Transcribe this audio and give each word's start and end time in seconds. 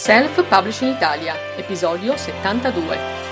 Self 0.00 0.48
Publishing 0.48 0.96
Italia, 0.96 1.34
episodio 1.58 2.16
72. 2.16 3.29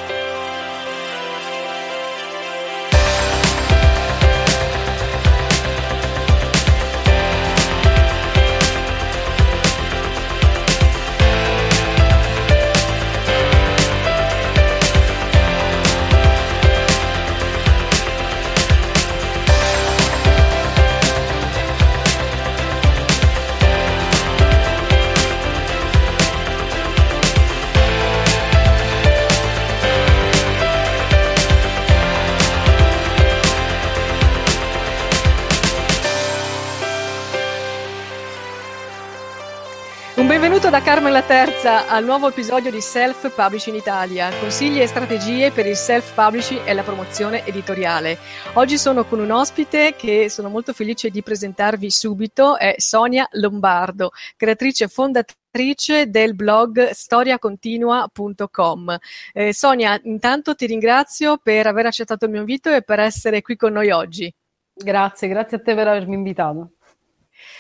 Benvenuto 40.69 40.71
da 40.71 40.83
Carmen 40.83 41.25
Terza 41.27 41.89
al 41.89 42.05
nuovo 42.05 42.29
episodio 42.29 42.71
di 42.71 42.83
Self 42.83 43.35
Publishing 43.35 43.77
Italia, 43.77 44.31
consigli 44.39 44.81
e 44.81 44.87
strategie 44.87 45.51
per 45.51 45.67
il 45.67 45.77
self 45.77 46.15
publishing 46.15 46.67
e 46.67 46.75
la 46.75 46.83
promozione 46.83 47.47
editoriale. 47.47 48.19
Oggi 48.55 48.77
sono 48.77 49.05
con 49.05 49.19
un 49.19 49.31
ospite 49.31 49.95
che 49.97 50.29
sono 50.29 50.51
molto 50.51 50.75
felice 50.75 51.09
di 51.11 51.23
presentarvi 51.23 51.91
subito, 51.91 52.59
è 52.59 52.75
Sonia 52.77 53.27
Lombardo, 53.33 54.11
creatrice 54.37 54.89
fondatrice 54.89 56.11
del 56.11 56.35
blog 56.35 56.91
storiacontinua.com. 56.91 58.99
Eh, 59.33 59.55
Sonia, 59.55 59.99
intanto 60.03 60.55
ti 60.55 60.67
ringrazio 60.67 61.39
per 61.43 61.67
aver 61.67 61.87
accettato 61.87 62.27
il 62.27 62.31
mio 62.31 62.41
invito 62.41 62.71
e 62.71 62.83
per 62.83 63.01
essere 63.01 63.41
qui 63.41 63.57
con 63.57 63.73
noi 63.73 63.91
oggi. 63.91 64.31
Grazie, 64.75 65.29
grazie 65.29 65.57
a 65.57 65.61
te 65.61 65.75
per 65.75 65.89
avermi 65.89 66.15
invitato. 66.15 66.73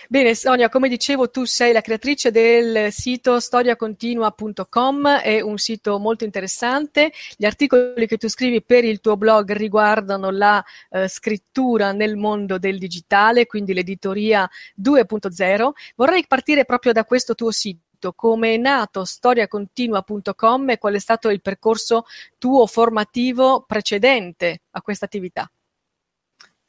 Bene, 0.08 0.34
Sonia, 0.34 0.68
come 0.68 0.88
dicevo, 0.88 1.30
tu 1.30 1.44
sei 1.44 1.72
la 1.72 1.80
creatrice 1.80 2.30
del 2.30 2.90
sito 2.92 3.40
storiacontinua.com, 3.40 5.18
è 5.18 5.40
un 5.40 5.58
sito 5.58 5.98
molto 5.98 6.24
interessante. 6.24 7.12
Gli 7.36 7.44
articoli 7.44 8.06
che 8.06 8.16
tu 8.16 8.28
scrivi 8.28 8.62
per 8.62 8.84
il 8.84 9.00
tuo 9.00 9.16
blog 9.16 9.52
riguardano 9.52 10.30
la 10.30 10.64
eh, 10.90 11.08
scrittura 11.08 11.92
nel 11.92 12.16
mondo 12.16 12.58
del 12.58 12.78
digitale, 12.78 13.46
quindi 13.46 13.74
l'editoria 13.74 14.48
2.0. 14.80 15.70
Vorrei 15.96 16.24
partire 16.26 16.64
proprio 16.64 16.92
da 16.92 17.04
questo 17.04 17.34
tuo 17.34 17.50
sito 17.50 18.12
come 18.14 18.54
è 18.54 18.56
nato 18.56 19.04
storiacontinua.com 19.04 20.70
e 20.70 20.78
qual 20.78 20.94
è 20.94 20.98
stato 21.00 21.28
il 21.30 21.42
percorso 21.42 22.04
tuo 22.38 22.66
formativo 22.66 23.64
precedente 23.66 24.62
a 24.70 24.82
questa 24.82 25.04
attività? 25.04 25.50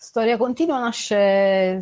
Storia 0.01 0.37
Continua 0.37 0.79
nasce 0.79 1.77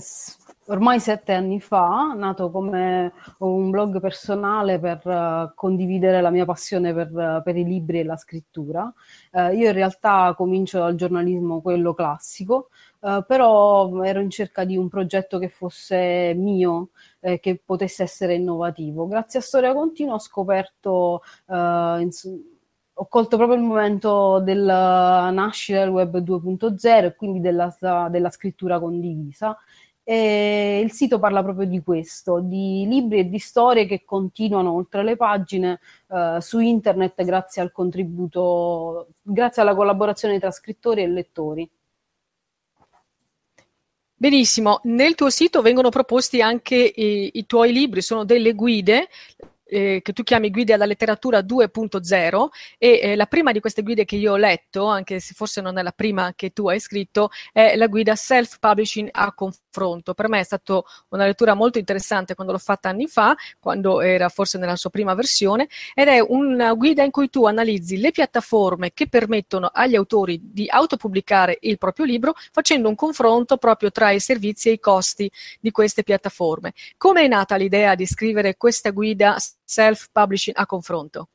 ormai 0.65 0.99
sette 0.99 1.33
anni 1.33 1.61
fa, 1.61 2.13
nato 2.15 2.49
come 2.49 3.13
un 3.37 3.69
blog 3.69 3.99
personale 3.99 4.79
per 4.79 5.05
uh, 5.05 5.53
condividere 5.53 6.19
la 6.19 6.31
mia 6.31 6.43
passione 6.43 6.95
per, 6.95 7.41
per, 7.43 7.55
i 7.55 7.63
libri 7.63 7.99
e 7.99 8.03
la 8.03 8.17
scrittura. 8.17 8.91
Uh, 9.31 9.51
io 9.53 9.67
in 9.67 9.71
realtà 9.71 10.33
comincio 10.35 10.79
dal 10.79 10.95
giornalismo, 10.95 11.61
quello 11.61 11.93
classico, 11.93 12.69
però 12.99 14.01
ero 14.01 14.19
in 14.19 14.31
cerca 14.31 14.65
di 14.65 14.75
un 14.75 14.89
progetto 14.89 15.37
che 15.37 15.49
fosse 15.49 16.33
mio, 16.35 16.89
eh, 17.19 17.39
che 17.39 17.61
potesse 17.63 18.01
essere 18.01 18.33
innovativo. 18.33 19.07
Grazie 19.07 19.39
a 19.39 19.43
Storia 19.43 19.73
Continua 19.73 20.15
ho 20.15 20.19
scoperto... 20.19 21.21
Ins- 21.45 22.55
ho 22.99 23.07
colto 23.07 23.37
proprio 23.37 23.57
il 23.57 23.63
momento 23.63 24.39
della 24.39 25.29
nascita 25.29 25.79
del 25.79 25.89
web 25.89 26.17
2.0 26.17 27.05
e 27.05 27.15
quindi 27.15 27.39
della, 27.39 27.75
della 28.09 28.29
scrittura 28.31 28.79
condivisa 28.79 29.55
e 30.03 30.79
il 30.83 30.91
sito 30.93 31.19
parla 31.19 31.43
proprio 31.43 31.67
di 31.67 31.83
questo, 31.83 32.39
di 32.39 32.85
libri 32.87 33.19
e 33.19 33.29
di 33.29 33.39
storie 33.39 33.85
che 33.85 34.05
continuano 34.05 34.71
oltre 34.71 35.03
le 35.03 35.17
pagine 35.17 35.79
eh, 36.07 36.37
su 36.39 36.59
internet 36.59 37.23
grazie 37.25 37.61
al 37.61 37.73
contributo, 37.73 39.09
grazie 39.21 39.61
alla 39.61 39.75
collaborazione 39.75 40.39
tra 40.39 40.49
scrittori 40.49 41.03
e 41.03 41.07
lettori. 41.07 41.69
Benissimo, 44.15 44.79
nel 44.83 45.13
tuo 45.13 45.29
sito 45.29 45.61
vengono 45.61 45.89
proposti 45.89 46.41
anche 46.41 46.75
i, 46.75 47.31
i 47.33 47.45
tuoi 47.45 47.73
libri, 47.73 48.01
sono 48.01 48.23
delle 48.23 48.53
guide 48.53 49.09
eh, 49.69 50.01
che 50.01 50.13
tu 50.13 50.23
chiami 50.23 50.49
guide 50.49 50.73
alla 50.73 50.85
letteratura 50.85 51.39
2.0 51.39 52.47
e 52.77 52.99
eh, 53.01 53.15
la 53.15 53.25
prima 53.25 53.51
di 53.51 53.59
queste 53.59 53.83
guide 53.83 54.05
che 54.05 54.15
io 54.15 54.33
ho 54.33 54.37
letto, 54.37 54.85
anche 54.85 55.19
se 55.19 55.33
forse 55.33 55.61
non 55.61 55.77
è 55.77 55.83
la 55.83 55.91
prima 55.91 56.33
che 56.35 56.51
tu 56.51 56.67
hai 56.67 56.79
scritto, 56.79 57.29
è 57.51 57.75
la 57.75 57.87
guida 57.87 58.15
Self 58.15 58.59
Publishing 58.59 59.09
a 59.11 59.33
confronto. 59.33 60.13
Per 60.13 60.29
me 60.29 60.39
è 60.39 60.43
stata 60.43 60.81
una 61.09 61.25
lettura 61.25 61.53
molto 61.53 61.77
interessante 61.77 62.35
quando 62.35 62.53
l'ho 62.53 62.59
fatta 62.59 62.89
anni 62.89 63.07
fa, 63.07 63.35
quando 63.59 64.01
era 64.01 64.29
forse 64.29 64.57
nella 64.57 64.75
sua 64.75 64.89
prima 64.89 65.13
versione, 65.13 65.67
ed 65.93 66.07
è 66.07 66.19
una 66.19 66.73
guida 66.73 67.03
in 67.03 67.11
cui 67.11 67.29
tu 67.29 67.45
analizzi 67.45 67.97
le 67.97 68.11
piattaforme 68.11 68.91
che 68.93 69.07
permettono 69.07 69.69
agli 69.71 69.95
autori 69.95 70.39
di 70.43 70.67
autopubblicare 70.69 71.57
il 71.61 71.77
proprio 71.77 72.05
libro 72.05 72.33
facendo 72.51 72.89
un 72.89 72.95
confronto 72.95 73.57
proprio 73.57 73.91
tra 73.91 74.11
i 74.11 74.19
servizi 74.19 74.69
e 74.69 74.73
i 74.73 74.79
costi 74.79 75.29
di 75.59 75.71
queste 75.71 76.03
piattaforme. 76.03 76.73
Come 76.97 77.23
è 77.23 77.27
nata 77.27 77.55
l'idea 77.55 77.95
di 77.95 78.05
scrivere 78.05 78.57
questa 78.57 78.91
guida 78.91 79.37
self-publishing 79.67 80.55
a 80.57 80.65
confronto? 80.65 81.27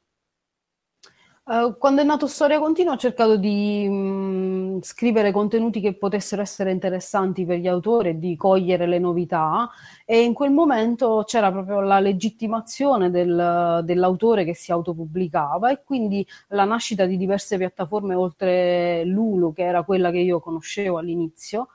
Uh, 1.44 1.76
quando 1.76 2.03
è 2.03 2.04
nato 2.04 2.28
Storia 2.28 2.60
Continua 2.60 2.93
ho 2.93 2.97
cercato 2.97 3.37
di 3.37 3.84
mh, 3.88 4.76
mm, 4.76 4.78
scrivere 4.81 5.32
contenuti 5.32 5.81
che 5.81 5.94
potessero 5.94 6.41
essere 6.41 6.71
interessanti 6.71 7.44
per 7.44 7.59
gli 7.59 7.66
autori 7.66 8.10
e 8.10 8.19
di 8.21 8.37
cogliere 8.37 8.87
le 8.87 9.00
novità 9.00 9.69
e 10.04 10.22
in 10.22 10.34
quel 10.34 10.53
momento 10.53 11.25
c'era 11.26 11.50
proprio 11.50 11.81
la 11.81 11.98
legittimazione 11.98 13.10
del, 13.10 13.81
dell'autore 13.82 14.44
che 14.44 14.54
si 14.54 14.71
autopubblicava 14.71 15.72
e 15.72 15.82
quindi 15.82 16.25
la 16.50 16.65
nascita 16.65 17.06
di 17.06 17.16
diverse 17.16 17.56
piattaforme 17.59 18.15
oltre 18.15 19.03
Lulu 19.04 19.53
che 19.53 19.65
era 19.65 19.82
quella 19.82 20.12
che 20.12 20.19
io 20.19 20.38
conoscevo 20.38 20.98
all'inizio 20.98 21.71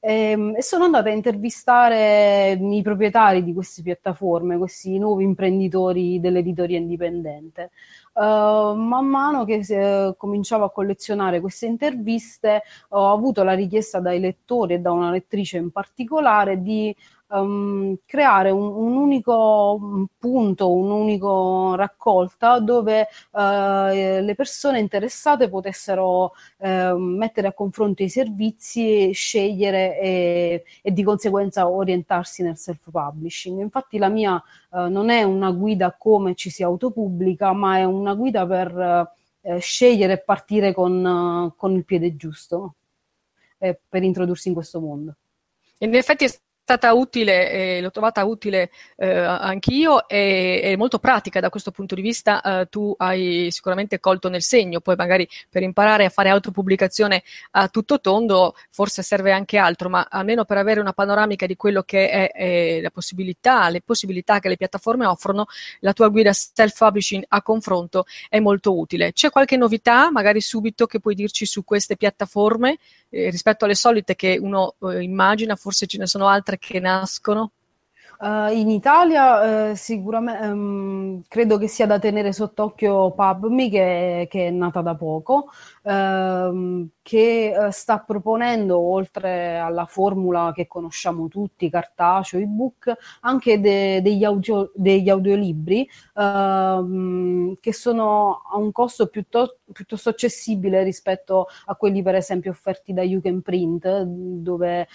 e, 0.00 0.30
ehm, 0.30 0.54
e, 0.56 0.62
sono 0.62 0.84
andata 0.84 1.10
a 1.10 1.12
intervistare 1.12 2.58
i 2.58 2.82
proprietari 2.82 3.44
di 3.44 3.52
queste 3.52 3.82
piattaforme, 3.82 4.56
questi 4.56 4.98
nuovi 4.98 5.24
imprenditori 5.24 6.18
dell'editoria 6.20 6.78
indipendente. 6.78 7.70
Uh, 8.12 8.74
man 8.74 9.06
mano 9.06 9.44
che 9.44 9.62
uh, 9.68 10.16
cominciavo 10.16 10.64
a 10.64 10.72
collezionare 10.72 11.40
queste 11.40 11.66
interviste, 11.66 12.62
ho 12.88 13.12
avuto 13.12 13.44
la 13.44 13.54
richiesta 13.54 14.00
dai 14.00 14.18
lettori 14.18 14.74
e 14.74 14.78
da 14.80 14.90
una 14.90 15.10
lettrice 15.10 15.58
in 15.58 15.70
particolare 15.70 16.60
di 16.60 16.94
um, 17.30 17.96
creare 18.04 18.50
un, 18.50 18.66
un, 18.66 18.96
unico 18.96 20.08
punto, 20.18 20.72
un'unica 20.72 21.76
raccolta 21.76 22.58
dove 22.58 23.08
uh, 23.30 23.40
le 23.40 24.34
persone 24.36 24.78
interessate 24.78 25.48
potessero 25.48 26.32
uh, 26.58 26.96
mettere 26.96 27.48
a 27.48 27.52
confronto 27.52 28.02
i 28.02 28.08
servizi, 28.08 29.12
scegliere 29.12 29.98
e, 29.98 30.64
e, 30.82 30.92
di 30.92 31.02
conseguenza 31.02 31.68
orientarsi 31.68 32.42
nel 32.42 32.56
self-publishing. 32.56 33.60
Infatti 33.60 33.98
la 33.98 34.08
mia 34.08 34.42
uh, 34.70 34.88
non 34.88 35.10
è 35.10 35.22
una 35.22 35.50
guida 35.50 35.94
come 35.96 36.34
ci 36.34 36.50
si 36.50 36.62
autopubblica, 36.62 37.52
ma 37.52 37.78
è 37.78 37.84
una 37.84 38.14
guida 38.14 38.46
per 38.46 39.08
eh, 39.42 39.58
scegliere 39.58 40.14
e 40.14 40.18
partire 40.18 40.74
con, 40.74 41.52
con 41.56 41.72
il 41.74 41.84
piede 41.84 42.16
giusto 42.16 42.74
per 43.58 44.02
introdursi 44.02 44.48
in 44.48 44.54
questo 44.54 44.80
mondo. 44.80 45.16
In 45.78 45.94
effetti 45.94 46.26
stata 46.70 46.92
utile, 46.92 47.50
eh, 47.50 47.80
l'ho 47.80 47.90
trovata 47.90 48.24
utile 48.24 48.70
eh, 48.96 49.18
anch'io 49.18 50.06
e, 50.06 50.60
e, 50.62 50.76
molto 50.76 51.00
pratica 51.00 51.40
da 51.40 51.50
questo 51.50 51.72
punto 51.72 51.96
di 51.96 52.00
vista. 52.00 52.40
Eh, 52.40 52.66
tu 52.68 52.94
hai 52.96 53.48
sicuramente 53.50 53.98
colto 53.98 54.28
nel 54.28 54.42
segno, 54.42 54.80
poi 54.80 54.94
magari 54.94 55.28
per 55.48 55.62
imparare 55.62 56.04
a 56.04 56.10
fare 56.10 56.28
autopubblicazione 56.28 57.24
a 57.52 57.66
tutto 57.66 58.00
tondo 58.00 58.54
forse 58.70 59.02
serve 59.02 59.32
anche 59.32 59.58
altro, 59.58 59.88
ma 59.88 60.06
almeno 60.08 60.44
per 60.44 60.58
avere 60.58 60.78
una 60.78 60.92
panoramica 60.92 61.46
di 61.46 61.56
quello 61.56 61.82
che 61.82 62.08
è, 62.08 62.30
è 62.30 62.80
la 62.80 62.90
possibilità, 62.90 63.68
le 63.68 63.82
possibilità 63.82 64.38
che 64.38 64.48
le 64.48 64.56
piattaforme 64.56 65.06
offrono, 65.06 65.46
la 65.80 65.92
tua 65.92 66.06
guida 66.08 66.32
self-publishing 66.32 67.24
a 67.28 67.42
confronto 67.42 68.04
è 68.28 68.38
molto 68.38 68.78
utile. 68.78 69.12
C'è 69.12 69.30
qualche 69.30 69.56
novità, 69.56 70.12
magari 70.12 70.40
subito, 70.40 70.86
che 70.86 71.00
puoi 71.00 71.16
dirci 71.16 71.46
su 71.46 71.64
queste 71.64 71.96
piattaforme 71.96 72.78
eh, 73.10 73.28
rispetto 73.30 73.64
alle 73.64 73.74
solite 73.74 74.14
che 74.14 74.38
uno 74.40 74.76
eh, 74.82 75.02
immagina, 75.02 75.56
forse 75.56 75.86
ce 75.86 75.98
ne 75.98 76.06
sono 76.06 76.28
altre 76.28 76.58
che 76.60 76.78
nascono? 76.78 77.52
Uh, 78.20 78.52
in 78.52 78.68
Italia 78.68 79.70
uh, 79.70 79.74
sicuramente 79.74 80.46
um, 80.46 81.22
credo 81.26 81.56
che 81.56 81.68
sia 81.68 81.86
da 81.86 81.98
tenere 81.98 82.34
sott'occhio 82.34 83.12
PubMe 83.12 83.70
che, 83.70 84.26
che 84.30 84.48
è 84.48 84.50
nata 84.50 84.82
da 84.82 84.94
poco, 84.94 85.48
uh, 85.82 86.88
che 87.02 87.52
eh, 87.52 87.70
sta 87.72 87.98
proponendo 87.98 88.78
oltre 88.78 89.58
alla 89.58 89.86
formula 89.86 90.52
che 90.54 90.66
conosciamo 90.66 91.28
tutti, 91.28 91.68
cartaceo, 91.68 92.38
ebook, 92.38 92.92
anche 93.22 93.58
de, 93.58 94.00
degli, 94.00 94.22
audio, 94.22 94.70
degli, 94.74 95.08
audiolibri 95.08 95.88
ehm, 96.14 97.56
che 97.58 97.72
sono 97.72 98.42
a 98.48 98.58
un 98.58 98.70
costo 98.70 99.08
piuttosto, 99.08 99.58
piuttosto, 99.72 100.10
accessibile 100.10 100.82
rispetto 100.82 101.48
a 101.66 101.74
quelli 101.74 102.02
per 102.02 102.14
esempio 102.14 102.52
offerti 102.52 102.92
da 102.92 103.02
You 103.02 103.20
Can 103.20 103.42
Print 103.42 104.02
dove 104.02 104.86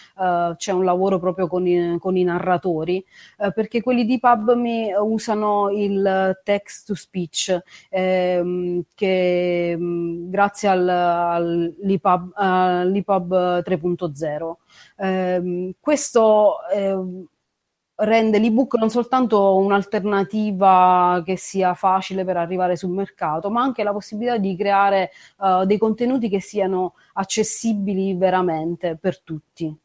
c'è 0.56 0.72
un 0.72 0.84
lavoro 0.84 1.20
proprio 1.20 1.48
con 1.48 1.68
i, 1.68 1.98
con 2.00 2.16
i 2.16 2.24
narratori 2.24 3.04
eh, 3.40 3.52
perché 3.52 3.82
quelli 3.82 4.06
di 4.06 4.20
PubMe 4.20 4.96
usano 4.96 5.70
il 5.72 6.40
text 6.44 6.88
to 6.88 6.96
speech, 6.96 7.58
ehm, 7.90 8.84
che 8.94 9.76
mm, 9.78 10.30
grazie 10.30 10.70
al, 10.76 12.32
all'EPUB 12.34 13.34
3.0. 13.64 14.54
Eh, 14.98 15.76
questo 15.80 16.56
eh, 16.74 17.26
rende 17.98 18.40
l'ebook 18.40 18.76
non 18.76 18.90
soltanto 18.90 19.56
un'alternativa 19.58 21.22
che 21.26 21.38
sia 21.38 21.74
facile 21.74 22.26
per 22.26 22.38
arrivare 22.38 22.76
sul 22.76 22.90
mercato, 22.90 23.50
ma 23.50 23.62
anche 23.62 23.84
la 23.84 23.92
possibilità 23.94 24.38
di 24.38 24.56
creare 24.56 25.12
uh, 25.38 25.66
dei 25.66 25.78
contenuti 25.78 26.30
che 26.30 26.42
siano 26.42 26.96
accessibili 27.14 28.16
veramente 28.16 28.98
per 29.00 29.22
tutti. 29.22 29.76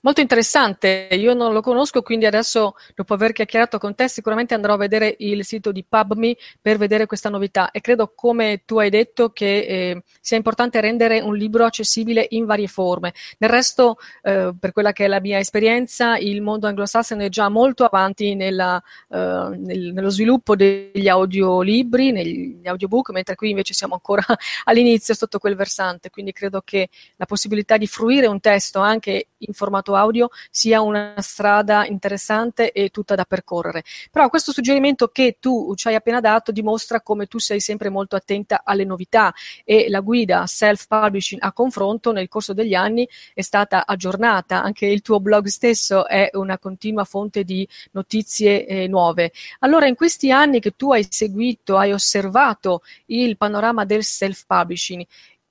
Molto 0.00 0.20
interessante, 0.20 1.08
io 1.10 1.34
non 1.34 1.52
lo 1.52 1.60
conosco, 1.60 2.00
quindi 2.00 2.26
adesso 2.26 2.74
dopo 2.94 3.14
aver 3.14 3.32
chiacchierato 3.32 3.78
con 3.78 3.96
te 3.96 4.06
sicuramente 4.06 4.54
andrò 4.54 4.74
a 4.74 4.76
vedere 4.76 5.16
il 5.18 5.44
sito 5.44 5.72
di 5.72 5.84
PubMe 5.84 6.36
per 6.60 6.76
vedere 6.78 7.06
questa 7.06 7.28
novità. 7.28 7.72
E 7.72 7.80
credo 7.80 8.12
come 8.14 8.62
tu 8.64 8.78
hai 8.78 8.88
detto 8.88 9.30
che 9.30 9.58
eh, 9.58 10.02
sia 10.20 10.36
importante 10.36 10.80
rendere 10.80 11.20
un 11.20 11.34
libro 11.34 11.64
accessibile 11.64 12.24
in 12.30 12.44
varie 12.44 12.68
forme. 12.68 13.14
Del 13.36 13.48
resto, 13.48 13.96
eh, 14.22 14.54
per 14.56 14.70
quella 14.70 14.92
che 14.92 15.06
è 15.06 15.08
la 15.08 15.18
mia 15.18 15.38
esperienza, 15.38 16.16
il 16.18 16.40
mondo 16.40 16.68
anglosassone 16.68 17.24
è 17.24 17.28
già 17.28 17.48
molto 17.48 17.84
avanti 17.84 18.36
nella, 18.36 18.80
eh, 19.08 19.16
nel, 19.16 19.92
nello 19.92 20.10
sviluppo 20.10 20.54
degli 20.54 21.08
audiolibri, 21.08 22.12
negli 22.12 22.68
audiobook, 22.68 23.10
mentre 23.10 23.34
qui 23.34 23.50
invece 23.50 23.74
siamo 23.74 23.94
ancora 23.94 24.22
all'inizio 24.64 25.14
sotto 25.14 25.40
quel 25.40 25.56
versante, 25.56 26.10
quindi 26.10 26.30
credo 26.30 26.62
che 26.64 26.90
la 27.16 27.24
possibilità 27.24 27.76
di 27.76 27.88
fruire 27.88 28.28
un 28.28 28.38
testo 28.38 28.78
anche 28.78 29.28
in 29.38 29.52
formato 29.52 29.94
audio 29.96 30.28
sia 30.50 30.80
una 30.80 31.14
strada 31.18 31.86
interessante 31.86 32.72
e 32.72 32.90
tutta 32.90 33.14
da 33.14 33.24
percorrere. 33.24 33.82
Però 34.10 34.28
questo 34.28 34.52
suggerimento 34.52 35.08
che 35.08 35.38
tu 35.40 35.74
ci 35.74 35.88
hai 35.88 35.94
appena 35.94 36.20
dato 36.20 36.52
dimostra 36.52 37.00
come 37.00 37.26
tu 37.26 37.38
sei 37.38 37.60
sempre 37.60 37.88
molto 37.88 38.16
attenta 38.16 38.62
alle 38.64 38.84
novità 38.84 39.32
e 39.64 39.88
la 39.88 40.00
guida 40.00 40.46
self-publishing 40.46 41.42
a 41.42 41.52
confronto 41.52 42.12
nel 42.12 42.28
corso 42.28 42.52
degli 42.52 42.74
anni 42.74 43.08
è 43.34 43.42
stata 43.42 43.86
aggiornata, 43.86 44.62
anche 44.62 44.86
il 44.86 45.02
tuo 45.02 45.20
blog 45.20 45.46
stesso 45.46 46.06
è 46.06 46.30
una 46.34 46.58
continua 46.58 47.04
fonte 47.04 47.44
di 47.44 47.66
notizie 47.92 48.66
eh, 48.66 48.86
nuove. 48.88 49.32
Allora 49.60 49.86
in 49.86 49.94
questi 49.94 50.30
anni 50.30 50.60
che 50.60 50.72
tu 50.76 50.92
hai 50.92 51.06
seguito, 51.08 51.76
hai 51.76 51.92
osservato 51.92 52.82
il 53.06 53.36
panorama 53.36 53.84
del 53.84 54.04
self-publishing 54.04 55.04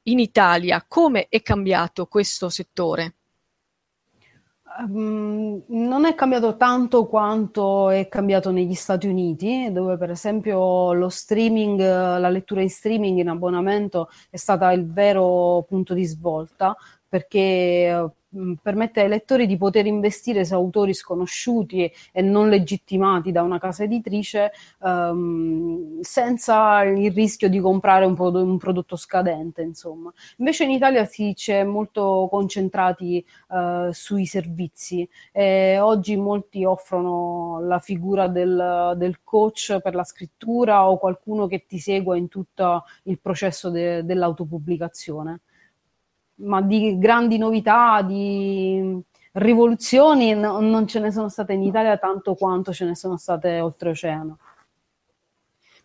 in 0.07 0.19
Italia, 0.19 0.85
come 0.87 1.27
è 1.29 1.41
cambiato 1.41 2.05
questo 2.05 2.49
settore? 2.49 3.13
Um, 4.77 5.63
non 5.67 6.03
è 6.03 6.15
cambiato 6.15 6.57
tanto 6.57 7.05
quanto 7.05 7.89
è 7.89 8.09
cambiato 8.09 8.51
negli 8.51 8.73
Stati 8.73 9.07
Uniti, 9.07 9.71
dove 9.71 9.95
per 9.95 10.09
esempio 10.09 10.91
lo 10.91 11.07
streaming, 11.07 11.79
la 11.79 12.27
lettura 12.29 12.61
in 12.61 12.69
streaming 12.69 13.19
in 13.19 13.29
abbonamento 13.29 14.09
è 14.29 14.35
stata 14.35 14.73
il 14.73 14.85
vero 14.91 15.63
punto 15.65 15.93
di 15.93 16.03
svolta, 16.03 16.75
perché 17.15 18.11
permette 18.61 18.99
ai 18.99 19.07
lettori 19.07 19.47
di 19.47 19.55
poter 19.55 19.85
investire 19.85 20.43
su 20.43 20.53
autori 20.53 20.93
sconosciuti 20.93 21.89
e 22.11 22.21
non 22.21 22.49
legittimati 22.49 23.31
da 23.31 23.41
una 23.41 23.57
casa 23.57 23.83
editrice 23.83 24.51
um, 24.79 26.01
senza 26.01 26.83
il 26.83 27.13
rischio 27.13 27.47
di 27.47 27.59
comprare 27.61 28.03
un, 28.03 28.13
pro- 28.13 28.31
un, 28.31 28.57
prodotto 28.57 28.97
scadente. 28.97 29.61
Insomma. 29.61 30.11
Invece 30.37 30.65
in 30.65 30.71
Italia 30.71 31.05
si 31.05 31.31
c'è 31.33 31.63
molto 31.63 32.27
concentrati 32.29 33.25
uh, 33.49 33.91
sui 33.91 34.25
servizi 34.25 35.07
e 35.31 35.79
oggi 35.79 36.17
molti 36.17 36.65
offrono 36.65 37.61
la 37.61 37.79
figura 37.79 38.27
del, 38.27 38.95
del, 38.97 39.19
coach 39.23 39.79
per 39.81 39.95
la 39.95 40.03
scrittura 40.03 40.89
o 40.89 40.97
qualcuno 40.97 41.47
che 41.47 41.65
ti 41.65 41.79
segua 41.79 42.17
in 42.17 42.27
tutto 42.27 42.83
il 43.03 43.19
processo 43.21 43.69
de- 43.69 44.03
dell'autopubblicazione 44.03 45.39
ma 46.37 46.61
di 46.61 46.97
grandi 46.97 47.37
novità, 47.37 48.01
di 48.01 49.01
rivoluzioni 49.33 50.33
no, 50.33 50.59
non 50.59 50.87
ce 50.87 50.99
ne 50.99 51.11
sono 51.11 51.29
state 51.29 51.53
in 51.53 51.63
Italia 51.63 51.97
tanto 51.97 52.35
quanto 52.35 52.71
ce 52.73 52.85
ne 52.85 52.95
sono 52.95 53.17
state 53.17 53.59
oltreoceano. 53.59 54.37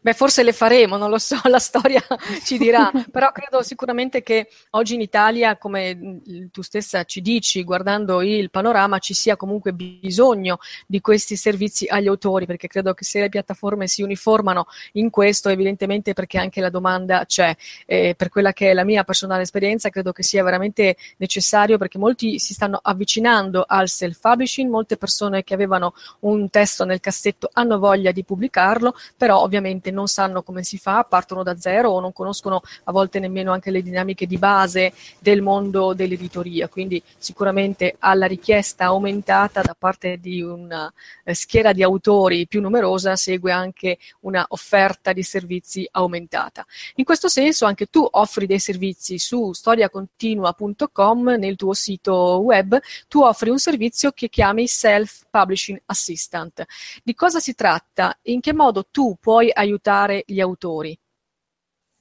Beh, 0.03 0.15
forse 0.15 0.43
le 0.43 0.55
faremo, 0.55 0.97
non 0.97 1.11
lo 1.11 1.19
so, 1.19 1.39
la 1.45 1.59
storia 1.59 2.03
ci 2.43 2.57
dirà, 2.57 2.91
però 3.13 3.33
credo 3.33 3.63
sicuramente 3.63 4.23
che 4.23 4.49
oggi 4.71 4.95
in 4.95 5.03
Italia, 5.03 5.59
come 5.59 6.21
tu 6.51 6.63
stessa 6.63 7.05
ci 7.05 7.21
dici, 7.21 7.63
guardando 7.65 8.23
il 8.23 8.49
panorama, 8.49 8.99
ci 8.99 9.13
sia 9.13 9.37
comunque 9.37 9.75
bisogno 9.75 10.59
di 10.87 11.03
questi 11.03 11.37
servizi 11.37 11.85
agli 11.87 12.07
autori, 12.07 12.47
perché 12.47 12.67
credo 12.67 12.95
che 12.95 13.05
se 13.05 13.21
le 13.21 13.29
piattaforme 13.29 13.89
si 13.89 14.01
uniformano 14.01 14.69
in 14.93 15.11
questo, 15.11 15.51
evidentemente 15.51 16.15
perché 16.15 16.39
anche 16.39 16.63
la 16.63 16.71
domanda 16.71 17.27
c'è. 17.27 17.55
Eh, 17.85 18.15
per 18.17 18.31
quella 18.31 18.55
che 18.55 18.71
è 18.71 18.75
la 18.75 18.85
mia 18.85 19.05
personale 19.05 19.43
esperienza, 19.43 19.91
credo 19.91 20.13
che 20.13 20.23
sia 20.23 20.43
veramente 20.43 20.97
necessario, 21.19 21.77
perché 21.77 21.99
molti 21.99 22.39
si 22.39 22.55
stanno 22.55 22.81
avvicinando 22.83 23.67
al 23.69 23.89
self-publishing, 23.89 24.71
molte 24.71 24.97
persone 24.97 25.45
che 25.45 25.53
avevano 25.53 25.93
un 26.21 26.49
testo 26.49 26.87
nel 26.87 27.01
cassetto 27.01 27.51
hanno 27.53 27.79
voglia 27.79 28.13
di 28.13 28.25
pubblicarlo, 28.25 28.95
però 29.17 29.43
ovviamente 29.43 29.90
che 29.91 29.93
non 29.93 30.07
sanno 30.07 30.43
come 30.43 30.63
si 30.63 30.79
fa, 30.79 31.03
partono 31.03 31.43
da 31.43 31.59
zero 31.59 31.91
o 31.91 32.01
non 32.01 32.13
conoscono 32.13 32.63
a 32.85 32.93
volte 32.93 33.19
nemmeno 33.19 33.53
anche 33.53 33.71
le 33.71 33.83
dinamiche 33.83 34.27
di 34.27 34.39
base 34.39 34.93
del 35.19 35.43
mondo 35.43 35.93
dell'editoria. 35.93 36.69
Quindi 36.69 37.03
sicuramente 37.19 37.97
alla 37.99 38.27
richiesta 38.27 38.85
aumentata 38.87 39.61
da 39.61 39.75
parte 39.77 40.19
di 40.19 40.41
una 40.41 40.91
eh, 41.25 41.35
schiera 41.35 41.73
di 41.73 41.83
autori 41.83 42.47
più 42.47 42.61
numerosa 42.61 43.17
segue 43.17 43.51
anche 43.51 43.99
una 44.21 44.45
offerta 44.49 45.13
di 45.13 45.23
servizi 45.23 45.87
aumentata. 45.91 46.65
In 46.97 47.05
questo 47.05 47.29
senso 47.29 47.67
anche 47.67 47.87
tu 47.87 48.07
offri 48.09 48.47
dei 48.47 48.61
servizi 48.61 49.19
su 49.19 49.53
storiacontinua.com 49.53 51.35
nel 51.39 51.57
tuo 51.57 51.75
sito 51.75 52.41
web, 52.43 52.79
tu 53.09 53.23
offri 53.23 53.51
un 53.51 53.59
servizio 53.59 54.13
che 54.13 54.29
chiami 54.29 54.67
Self 54.69 55.27
Publishing 55.31 55.83
Assistant. 55.87 56.65
Di 57.03 57.15
cosa 57.15 57.41
si 57.41 57.55
tratta? 57.55 58.17
In 58.23 58.41
che 58.41 58.53
modo 58.53 58.87
tu 58.91 59.17
puoi 59.21 59.51
aiutare 59.53 59.80
aiutare 59.81 60.23
gli 60.27 60.41
autori? 60.41 60.99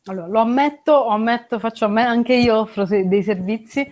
Allora, 0.05 0.27
lo 0.27 0.39
ammetto, 0.39 1.07
ammetto, 1.07 1.59
faccio 1.59 1.87
me, 1.87 2.03
anche 2.03 2.33
io 2.33 2.59
offro 2.59 2.85
dei 2.85 3.21
servizi, 3.21 3.87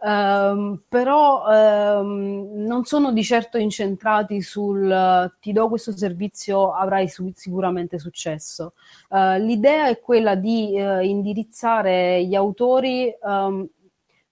um, 0.00 0.80
però 0.88 2.00
um, 2.00 2.50
non 2.54 2.84
sono 2.84 3.10
di 3.10 3.24
certo 3.24 3.58
incentrati 3.58 4.40
sul 4.40 5.32
ti 5.40 5.52
do 5.52 5.68
questo 5.68 5.96
servizio, 5.96 6.72
avrai 6.72 7.08
su- 7.08 7.32
sicuramente 7.34 7.98
successo. 7.98 8.74
Uh, 9.08 9.38
l'idea 9.38 9.88
è 9.88 9.98
quella 9.98 10.36
di 10.36 10.78
uh, 10.78 11.00
indirizzare 11.00 12.24
gli 12.24 12.34
autori 12.34 13.12
um, 13.22 13.66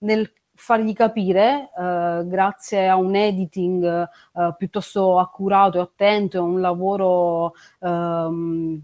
nel 0.00 0.30
fargli 0.58 0.92
capire, 0.92 1.70
eh, 1.78 2.22
grazie 2.26 2.88
a 2.88 2.96
un 2.96 3.14
editing 3.14 3.84
eh, 3.84 4.54
piuttosto 4.58 5.18
accurato 5.18 5.78
e 5.78 5.82
attento 5.82 6.36
e 6.36 6.40
un 6.40 6.60
lavoro 6.60 7.54
ehm, 7.80 8.80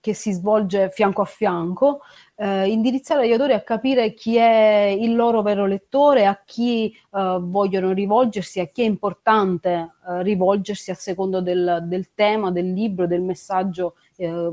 che 0.00 0.14
si 0.14 0.32
svolge 0.32 0.90
fianco 0.90 1.22
a 1.22 1.26
fianco, 1.26 2.00
eh, 2.36 2.66
indirizzare 2.68 3.28
gli 3.28 3.32
autori 3.32 3.52
a 3.52 3.62
capire 3.62 4.14
chi 4.14 4.36
è 4.36 4.96
il 4.98 5.14
loro 5.14 5.42
vero 5.42 5.66
lettore, 5.66 6.26
a 6.26 6.42
chi 6.44 6.90
eh, 6.90 7.38
vogliono 7.40 7.92
rivolgersi, 7.92 8.58
a 8.58 8.66
chi 8.66 8.82
è 8.82 8.86
importante 8.86 9.92
eh, 10.08 10.22
rivolgersi 10.22 10.90
a 10.90 10.94
secondo 10.94 11.40
del, 11.40 11.84
del, 11.86 12.14
tema, 12.14 12.50
del 12.50 12.72
libro, 12.72 13.06
del 13.06 13.22
messaggio 13.22 13.94
eh, 14.16 14.52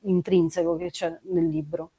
intrinseco 0.00 0.76
che 0.76 0.90
c'è 0.90 1.18
nel 1.32 1.46
libro. 1.46 1.92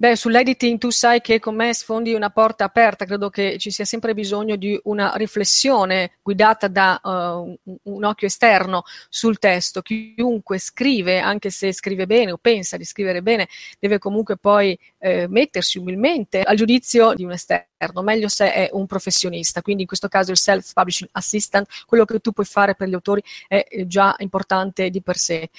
Beh, 0.00 0.16
sull'editing 0.16 0.78
tu 0.78 0.88
sai 0.88 1.20
che 1.20 1.38
con 1.38 1.54
me 1.54 1.74
sfondi 1.74 2.14
una 2.14 2.30
porta 2.30 2.64
aperta, 2.64 3.04
credo 3.04 3.28
che 3.28 3.58
ci 3.58 3.70
sia 3.70 3.84
sempre 3.84 4.14
bisogno 4.14 4.56
di 4.56 4.80
una 4.84 5.12
riflessione 5.16 6.12
guidata 6.22 6.68
da 6.68 6.98
uh, 7.02 7.54
un 7.82 8.04
occhio 8.04 8.26
esterno 8.26 8.84
sul 9.10 9.38
testo. 9.38 9.82
Chiunque 9.82 10.58
scrive, 10.58 11.18
anche 11.18 11.50
se 11.50 11.74
scrive 11.74 12.06
bene 12.06 12.32
o 12.32 12.38
pensa 12.38 12.78
di 12.78 12.84
scrivere 12.86 13.20
bene, 13.20 13.46
deve 13.78 13.98
comunque 13.98 14.38
poi 14.38 14.74
eh, 15.00 15.28
mettersi 15.28 15.76
umilmente 15.76 16.40
al 16.44 16.56
giudizio 16.56 17.12
di 17.12 17.24
un 17.24 17.32
esterno, 17.32 18.00
meglio 18.00 18.28
se 18.28 18.54
è 18.54 18.70
un 18.72 18.86
professionista. 18.86 19.60
Quindi 19.60 19.82
in 19.82 19.88
questo 19.88 20.08
caso 20.08 20.30
il 20.30 20.38
self-publishing 20.38 21.10
assistant, 21.12 21.68
quello 21.84 22.06
che 22.06 22.20
tu 22.20 22.32
puoi 22.32 22.46
fare 22.46 22.74
per 22.74 22.88
gli 22.88 22.94
autori 22.94 23.22
è 23.46 23.66
già 23.84 24.14
importante 24.20 24.88
di 24.88 25.02
per 25.02 25.18
sé. 25.18 25.50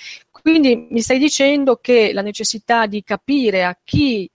Quindi 0.42 0.88
mi 0.90 1.02
stai 1.02 1.20
dicendo 1.20 1.78
che 1.78 2.14
la 2.14 2.22
necessità 2.22 2.88
di 2.88 3.04
capire 3.04 3.64
a 3.64 3.78
chi 3.84 4.30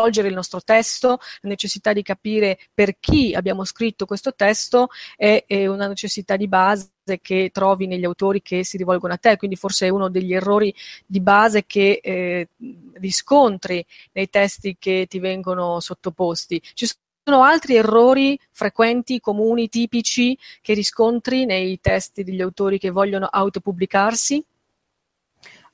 il 0.00 0.34
nostro 0.34 0.60
testo, 0.60 1.18
la 1.40 1.48
necessità 1.48 1.92
di 1.92 2.02
capire 2.02 2.58
per 2.72 2.98
chi 3.00 3.34
abbiamo 3.34 3.64
scritto 3.64 4.06
questo 4.06 4.34
testo 4.34 4.88
è, 5.16 5.44
è 5.46 5.66
una 5.66 5.88
necessità 5.88 6.36
di 6.36 6.46
base 6.46 6.92
che 7.20 7.50
trovi 7.52 7.86
negli 7.86 8.04
autori 8.04 8.40
che 8.40 8.64
si 8.64 8.76
rivolgono 8.76 9.14
a 9.14 9.16
te, 9.16 9.36
quindi 9.36 9.56
forse 9.56 9.86
è 9.86 9.90
uno 9.90 10.08
degli 10.08 10.34
errori 10.34 10.72
di 11.04 11.20
base 11.20 11.64
che 11.66 12.00
eh, 12.02 12.48
riscontri 12.94 13.84
nei 14.12 14.28
testi 14.28 14.76
che 14.78 15.06
ti 15.08 15.18
vengono 15.18 15.80
sottoposti. 15.80 16.62
Ci 16.74 16.86
sono 17.24 17.42
altri 17.42 17.74
errori 17.74 18.38
frequenti, 18.52 19.20
comuni, 19.20 19.68
tipici 19.68 20.38
che 20.60 20.74
riscontri 20.74 21.44
nei 21.44 21.80
testi 21.80 22.22
degli 22.22 22.40
autori 22.40 22.78
che 22.78 22.90
vogliono 22.90 23.26
autopubblicarsi? 23.26 24.44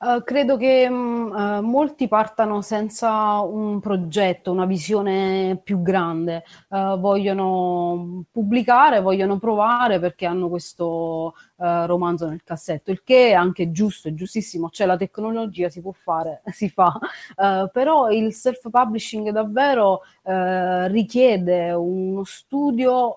Uh, 0.05 0.21
credo 0.23 0.55
che 0.55 0.85
um, 0.87 1.31
uh, 1.31 1.61
molti 1.61 2.07
partano 2.07 2.61
senza 2.61 3.39
un 3.39 3.79
progetto, 3.79 4.51
una 4.51 4.67
visione 4.67 5.59
più 5.63 5.81
grande, 5.81 6.43
uh, 6.69 6.99
vogliono 6.99 8.23
pubblicare, 8.29 9.01
vogliono 9.01 9.39
provare 9.39 9.99
perché 9.99 10.27
hanno 10.27 10.47
questo 10.47 11.33
romanzo 11.57 12.27
nel 12.27 12.43
cassetto, 12.43 12.91
il 12.91 13.01
che 13.01 13.29
è 13.29 13.31
anche 13.31 13.71
giusto, 13.71 14.09
è 14.09 14.13
giustissimo, 14.13 14.67
c'è 14.67 14.85
la 14.85 14.97
tecnologia, 14.97 15.69
si 15.69 15.81
può 15.81 15.93
fare, 15.93 16.41
si 16.51 16.67
fa, 16.67 16.99
però 17.71 18.11
il 18.11 18.33
self-publishing 18.33 19.29
davvero 19.29 20.01
richiede 20.89 21.71
uno 21.71 22.25
studio 22.25 23.15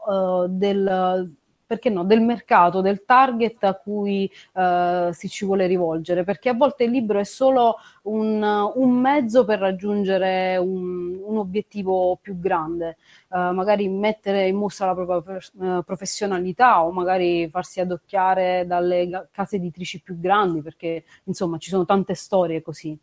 del 0.49 1.35
perché 1.69 1.91
no, 1.91 2.03
del 2.03 2.23
mercato, 2.23 2.81
del 2.81 3.05
target 3.05 3.63
a 3.65 3.75
cui 3.75 4.29
uh, 4.55 5.13
si 5.13 5.29
ci 5.29 5.45
vuole 5.45 5.67
rivolgere, 5.67 6.25
perché 6.25 6.49
a 6.49 6.55
volte 6.55 6.85
il 6.85 6.91
libro 6.91 7.19
è 7.19 7.25
solo 7.25 7.77
un, 8.05 8.43
un 8.43 8.91
mezzo 8.91 9.45
per 9.45 9.59
raggiungere 9.59 10.57
un, 10.57 11.21
un 11.23 11.37
obiettivo 11.37 12.19
più 12.23 12.41
grande, 12.41 12.97
uh, 13.29 13.53
magari 13.53 13.87
mettere 13.87 14.49
in 14.49 14.57
mostra 14.57 14.87
la 14.87 14.95
propria 14.95 15.21
per, 15.21 15.47
uh, 15.57 15.83
professionalità 15.85 16.83
o 16.83 16.91
magari 16.91 17.47
farsi 17.51 17.81
adocchiare 17.81 18.65
dalle 18.67 19.29
case 19.31 19.57
editrici 19.57 20.01
più 20.01 20.19
grandi, 20.19 20.63
perché 20.63 21.05
insomma 21.25 21.59
ci 21.59 21.69
sono 21.69 21.85
tante 21.85 22.15
storie 22.15 22.63
così. 22.63 22.99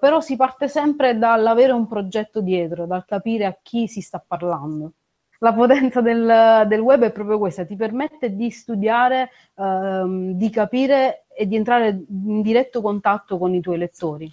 però 0.00 0.20
si 0.20 0.36
parte 0.36 0.68
sempre 0.68 1.18
dall'avere 1.18 1.72
un 1.72 1.86
progetto 1.86 2.40
dietro, 2.40 2.86
dal 2.86 3.04
capire 3.04 3.46
a 3.46 3.56
chi 3.62 3.86
si 3.88 4.00
sta 4.00 4.22
parlando 4.24 4.92
la 5.42 5.52
potenza 5.52 6.00
del, 6.00 6.64
del, 6.68 6.80
web 6.80 7.02
è 7.02 7.10
proprio 7.10 7.38
questa, 7.38 7.64
ti 7.64 7.74
permette 7.74 8.34
di 8.36 8.50
studiare, 8.50 9.30
ehm, 9.58 10.32
di 10.32 10.50
capire 10.50 11.24
e 11.34 11.46
di 11.46 11.56
entrare 11.56 12.04
in 12.08 12.42
diretto 12.42 12.80
contatto 12.80 13.38
con 13.38 13.52
i 13.52 13.60
tuoi 13.60 13.78
lettori. 13.78 14.30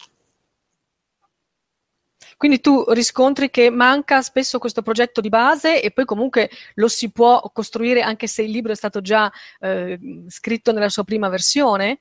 Quindi 2.37 2.61
tu 2.61 2.85
riscontri 2.89 3.49
che 3.49 3.71
manca 3.71 4.21
spesso 4.21 4.59
questo 4.59 4.83
progetto 4.83 5.19
di 5.19 5.29
base 5.29 5.81
e 5.81 5.91
poi 5.91 6.05
comunque 6.05 6.49
lo 6.75 6.87
si 6.87 7.11
può 7.11 7.41
costruire 7.51 8.01
anche 8.01 8.27
se 8.27 8.43
il 8.43 8.51
libro 8.51 8.71
è 8.71 8.75
stato 8.75 9.01
già 9.01 9.31
eh, 9.59 9.99
scritto 10.27 10.71
nella 10.71 10.89
sua 10.89 11.03
prima 11.03 11.27
versione? 11.27 11.99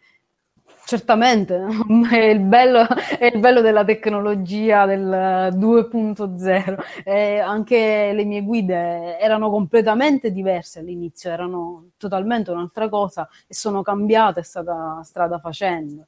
Certamente, 0.88 1.66
è 2.10 2.16
il, 2.16 2.40
bello, 2.40 2.86
è 3.18 3.26
il 3.26 3.38
bello 3.40 3.60
della 3.60 3.84
tecnologia 3.84 4.86
del 4.86 5.50
2.0. 5.54 6.78
E 7.04 7.38
anche 7.40 8.12
le 8.14 8.24
mie 8.24 8.40
guide 8.42 9.18
erano 9.18 9.50
completamente 9.50 10.32
diverse 10.32 10.78
all'inizio, 10.78 11.30
erano 11.30 11.90
totalmente 11.98 12.52
un'altra 12.52 12.88
cosa 12.88 13.28
e 13.46 13.52
sono 13.52 13.82
cambiate 13.82 14.42
strada, 14.42 15.02
strada 15.04 15.38
facendo. 15.38 16.06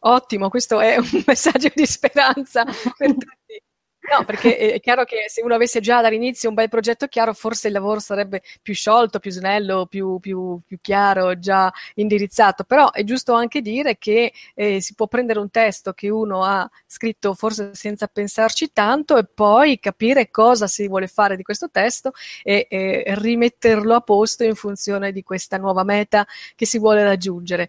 Ottimo, 0.00 0.48
questo 0.48 0.80
è 0.80 0.96
un 0.96 1.04
messaggio 1.26 1.70
di 1.74 1.86
speranza 1.86 2.64
per 2.96 3.12
tutti. 3.12 3.62
No, 4.10 4.24
perché 4.24 4.56
è 4.56 4.80
chiaro 4.80 5.04
che 5.04 5.26
se 5.28 5.42
uno 5.42 5.54
avesse 5.54 5.80
già 5.80 6.00
dall'inizio 6.00 6.48
un 6.48 6.54
bel 6.54 6.70
progetto 6.70 7.08
chiaro, 7.08 7.34
forse 7.34 7.66
il 7.66 7.74
lavoro 7.74 8.00
sarebbe 8.00 8.42
più 8.62 8.72
sciolto, 8.72 9.18
più 9.18 9.30
snello, 9.30 9.84
più, 9.84 10.18
più, 10.18 10.58
più 10.64 10.78
chiaro, 10.80 11.38
già 11.38 11.70
indirizzato. 11.96 12.64
Però 12.64 12.90
è 12.90 13.04
giusto 13.04 13.34
anche 13.34 13.60
dire 13.60 13.98
che 13.98 14.32
eh, 14.54 14.80
si 14.80 14.94
può 14.94 15.08
prendere 15.08 15.40
un 15.40 15.50
testo 15.50 15.92
che 15.92 16.08
uno 16.08 16.42
ha 16.42 16.68
scritto 16.86 17.34
forse 17.34 17.74
senza 17.74 18.06
pensarci 18.06 18.72
tanto 18.72 19.18
e 19.18 19.26
poi 19.26 19.78
capire 19.78 20.30
cosa 20.30 20.66
si 20.66 20.88
vuole 20.88 21.06
fare 21.06 21.36
di 21.36 21.42
questo 21.42 21.68
testo 21.70 22.12
e, 22.42 22.66
e 22.70 23.04
rimetterlo 23.18 23.94
a 23.94 24.00
posto 24.00 24.42
in 24.42 24.54
funzione 24.54 25.12
di 25.12 25.22
questa 25.22 25.58
nuova 25.58 25.84
meta 25.84 26.26
che 26.56 26.64
si 26.64 26.78
vuole 26.78 27.02
raggiungere. 27.02 27.68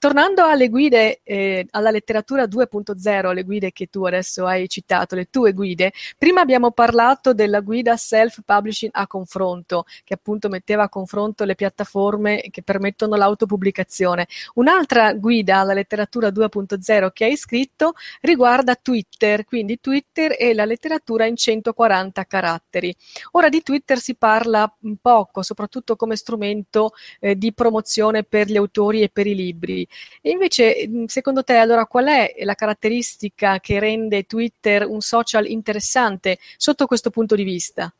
Tornando 0.00 0.46
alle 0.46 0.70
guide, 0.70 1.20
eh, 1.24 1.66
alla 1.72 1.90
letteratura 1.90 2.44
2.0, 2.44 3.34
le 3.34 3.42
guide 3.42 3.70
che 3.70 3.88
tu 3.88 4.06
adesso 4.06 4.46
hai 4.46 4.66
citato, 4.66 5.14
le 5.14 5.26
tue 5.28 5.52
guide, 5.52 5.92
prima 6.16 6.40
abbiamo 6.40 6.70
parlato 6.70 7.34
della 7.34 7.60
guida 7.60 7.98
self-publishing 7.98 8.92
a 8.94 9.06
confronto, 9.06 9.84
che 10.02 10.14
appunto 10.14 10.48
metteva 10.48 10.84
a 10.84 10.88
confronto 10.88 11.44
le 11.44 11.54
piattaforme 11.54 12.46
che 12.50 12.62
permettono 12.62 13.14
l'autopubblicazione. 13.14 14.26
Un'altra 14.54 15.12
guida 15.12 15.58
alla 15.58 15.74
letteratura 15.74 16.28
2.0 16.28 17.10
che 17.12 17.24
hai 17.26 17.36
scritto 17.36 17.92
riguarda 18.22 18.76
Twitter, 18.76 19.44
quindi 19.44 19.80
Twitter 19.80 20.34
e 20.38 20.54
la 20.54 20.64
letteratura 20.64 21.26
in 21.26 21.36
140 21.36 22.24
caratteri. 22.24 22.96
Ora 23.32 23.50
di 23.50 23.62
Twitter 23.62 23.98
si 23.98 24.14
parla 24.14 24.74
poco, 24.98 25.42
soprattutto 25.42 25.94
come 25.94 26.16
strumento 26.16 26.92
eh, 27.18 27.36
di 27.36 27.52
promozione 27.52 28.24
per 28.24 28.46
gli 28.48 28.56
autori 28.56 29.02
e 29.02 29.10
per 29.10 29.26
i 29.26 29.34
libri. 29.34 29.88
E 30.20 30.30
invece, 30.30 30.88
secondo 31.06 31.42
te, 31.42 31.56
allora 31.56 31.86
qual 31.86 32.06
è 32.06 32.34
la 32.42 32.54
caratteristica 32.54 33.60
che 33.60 33.78
rende 33.78 34.24
Twitter 34.24 34.86
un 34.86 35.00
social 35.00 35.46
interessante 35.46 36.38
sotto 36.56 36.86
questo 36.86 37.10
punto 37.10 37.34
di 37.34 37.44
vista? 37.44 37.92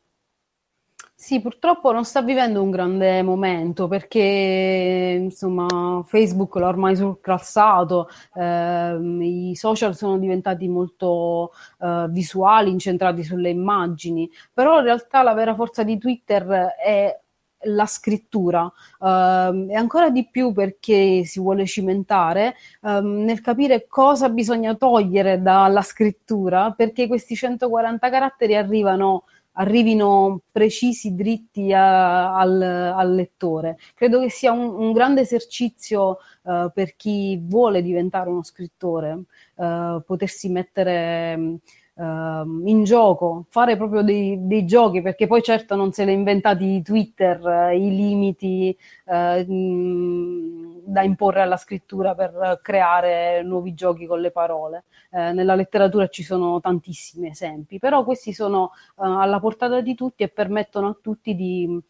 Sì, 1.23 1.41
purtroppo 1.43 1.93
non 1.93 2.05
sta 2.07 2.23
vivendo 2.23 2.63
un 2.63 2.71
grande 2.71 3.21
momento 3.23 3.89
perché 3.89 5.19
insomma 5.21 6.03
Facebook 6.07 6.55
l'ha 6.57 6.69
ormai 6.69 6.97
surclassato, 6.97 8.09
ehm, 8.35 9.21
i 9.21 9.55
social 9.55 9.95
sono 9.95 10.19
diventati 10.19 10.67
molto 10.67 11.53
eh, 11.79 12.07
visuali, 12.09 12.71
incentrati 12.71 13.23
sulle 13.23 13.51
immagini, 13.51 14.31
però 14.53 14.79
in 14.79 14.85
realtà 14.85 15.23
la 15.23 15.35
vera 15.35 15.55
forza 15.55 15.83
di 15.83 15.99
Twitter 15.99 16.75
è 16.83 17.21
la 17.65 17.87
scrittura 17.87 18.63
uh, 18.65 19.07
e 19.07 19.75
ancora 19.75 20.11
di 20.11 20.27
più 20.31 20.53
perché 20.53 21.25
si 21.25 21.41
vuole 21.41 21.67
cimentare 21.67 22.55
um, 22.83 23.25
nel 23.25 23.41
capire 23.41 23.87
cosa 23.87 24.29
bisogna 24.29 24.75
togliere 24.75 25.43
dalla 25.43 25.83
scrittura 25.83 26.71
perché 26.73 27.07
questi 27.07 27.35
140 27.35 28.09
caratteri 28.09 28.57
arrivano 28.57 29.25
arrivino 29.55 30.43
precisi, 30.51 31.15
dritti 31.15 31.73
a, 31.73 32.37
al, 32.37 32.63
al, 32.63 33.15
lettore. 33.15 33.79
Credo 33.95 34.21
che 34.21 34.31
sia 34.31 34.53
un, 34.53 34.75
un 34.75 34.93
grande 34.93 35.23
esercizio 35.23 36.19
uh, 36.43 36.71
per 36.73 36.95
chi 36.97 37.39
vuole 37.43 37.83
diventare 37.83 38.31
uno 38.31 38.43
scrittore, 38.43 39.25
uh, 39.57 40.03
potersi 40.07 40.49
mettere 40.49 41.59
uh, 42.01 42.67
in 42.67 42.83
gioco, 42.85 43.45
fare 43.49 43.77
proprio 43.77 44.03
dei, 44.03 44.47
dei, 44.47 44.65
giochi, 44.65 45.03
perché 45.03 45.27
poi 45.27 45.43
certo 45.43 45.77
non 45.77 45.93
se 45.93 46.05
l'è 46.05 46.13
inventati 46.13 46.83
Twitter, 46.83 47.41
uh, 47.41 47.77
i 47.77 47.95
limiti 47.95 48.77
uh, 49.05 49.53
mh, 49.53 50.83
da 50.87 51.03
imporre 51.03 51.43
alla 51.43 51.57
scrittura 51.57 52.15
per 52.15 52.61
creare 52.63 53.43
nuovi 53.43 53.75
giochi 53.75 54.07
con 54.07 54.21
le 54.21 54.31
parole. 54.31 54.85
Eh, 55.13 55.33
nella 55.33 55.57
letteratura 55.57 56.07
ci 56.09 56.23
sono 56.23 56.61
tantissimi 56.61 57.29
esempi, 57.29 57.79
però 57.79 58.05
questi 58.05 58.33
sono 58.33 58.71
alla 58.97 59.41
portata 59.41 59.81
di 59.81 59.95
tutti 59.95 60.23
e 60.23 60.29
permettono 60.29 60.89
a 60.89 60.97
tutti 61.01 61.35
di, 61.35 61.81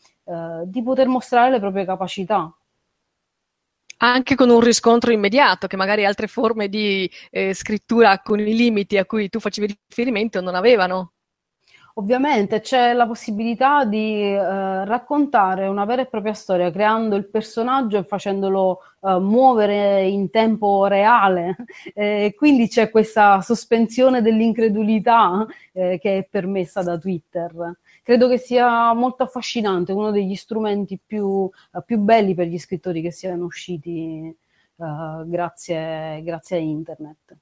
di 0.65 0.83
poter 0.83 1.07
mostrare 1.07 1.51
le 1.51 1.61
proprie 1.61 1.85
capacità. 1.85 2.53
Anche 4.03 4.35
con 4.35 4.49
un 4.51 4.61
riscontro 4.61 5.11
immediato, 5.13 5.67
che 5.67 5.77
magari 5.77 6.05
altre 6.07 6.27
forme 6.27 6.69
di 6.69 7.11
eh, 7.31 7.53
scrittura 7.55 8.21
con 8.21 8.39
i 8.41 8.55
limiti 8.55 8.97
a 8.97 9.05
cui 9.05 9.29
tu 9.29 9.41
facevi 9.41 9.79
riferimento 9.89 10.41
non 10.41 10.55
avevano. 10.55 11.13
Ovviamente 11.95 12.61
c'è 12.61 12.93
la 12.93 13.07
possibilità 13.07 13.85
di 13.85 14.23
eh, 14.23 14.85
raccontare 14.85 15.67
una 15.67 15.85
vera 15.85 16.03
e 16.03 16.07
propria 16.07 16.35
storia 16.35 16.71
creando 16.71 17.17
il 17.17 17.27
personaggio 17.29 17.99
e 17.99 18.05
facendolo 18.05 18.81
eh, 19.03 19.19
muovere 19.19 20.07
in 20.07 20.31
tempo 20.31 20.87
reale. 20.87 21.57
Eh, 21.93 22.35
quindi 22.37 22.69
c'è 22.69 22.89
questa 22.91 23.41
sospensione 23.41 24.23
dell'incredulità 24.23 25.47
eh, 25.73 25.99
che 25.99 26.19
è 26.19 26.25
permessa 26.25 26.83
da 26.83 26.97
Twitter. 26.99 27.79
Credo 28.03 28.29
che 28.29 28.39
sia 28.39 28.93
molto 28.95 29.25
affascinante, 29.25 29.93
uno 29.93 30.11
degli 30.11 30.35
strumenti 30.35 30.99
più, 31.05 31.51
eh, 31.75 31.83
più 31.85 31.99
belli 31.99 32.35
per 32.35 32.47
gli 32.47 32.59
scrittori 32.59 33.03
che 33.03 33.11
siano 33.11 33.45
usciti 33.45 34.35
eh, 34.77 35.25
grazie, 35.27 36.23
grazie 36.23 36.57
a 36.57 36.61
internet 36.61 37.37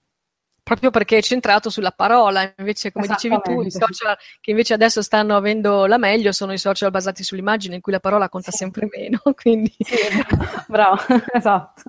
proprio 0.68 0.90
perché 0.90 1.16
è 1.16 1.22
centrato 1.22 1.70
sulla 1.70 1.92
parola, 1.92 2.52
invece 2.58 2.92
come 2.92 3.06
dicevi 3.06 3.40
tu, 3.42 3.62
i 3.62 3.70
social 3.70 4.14
che 4.38 4.50
invece 4.50 4.75
adesso 4.75 5.00
stanno 5.00 5.34
avendo 5.34 5.87
la 5.87 5.96
meglio 5.96 6.30
sono 6.30 6.52
i 6.52 6.58
social 6.58 6.90
basati 6.90 7.22
sull'immagine 7.22 7.76
in 7.76 7.80
cui 7.80 7.92
la 7.92 8.00
parola 8.00 8.28
conta 8.28 8.50
sì. 8.50 8.58
sempre 8.58 8.87
meno, 8.94 9.18
quindi... 9.34 9.75
Sì, 9.78 9.96
bravo, 10.68 10.98
esatto. 11.32 11.82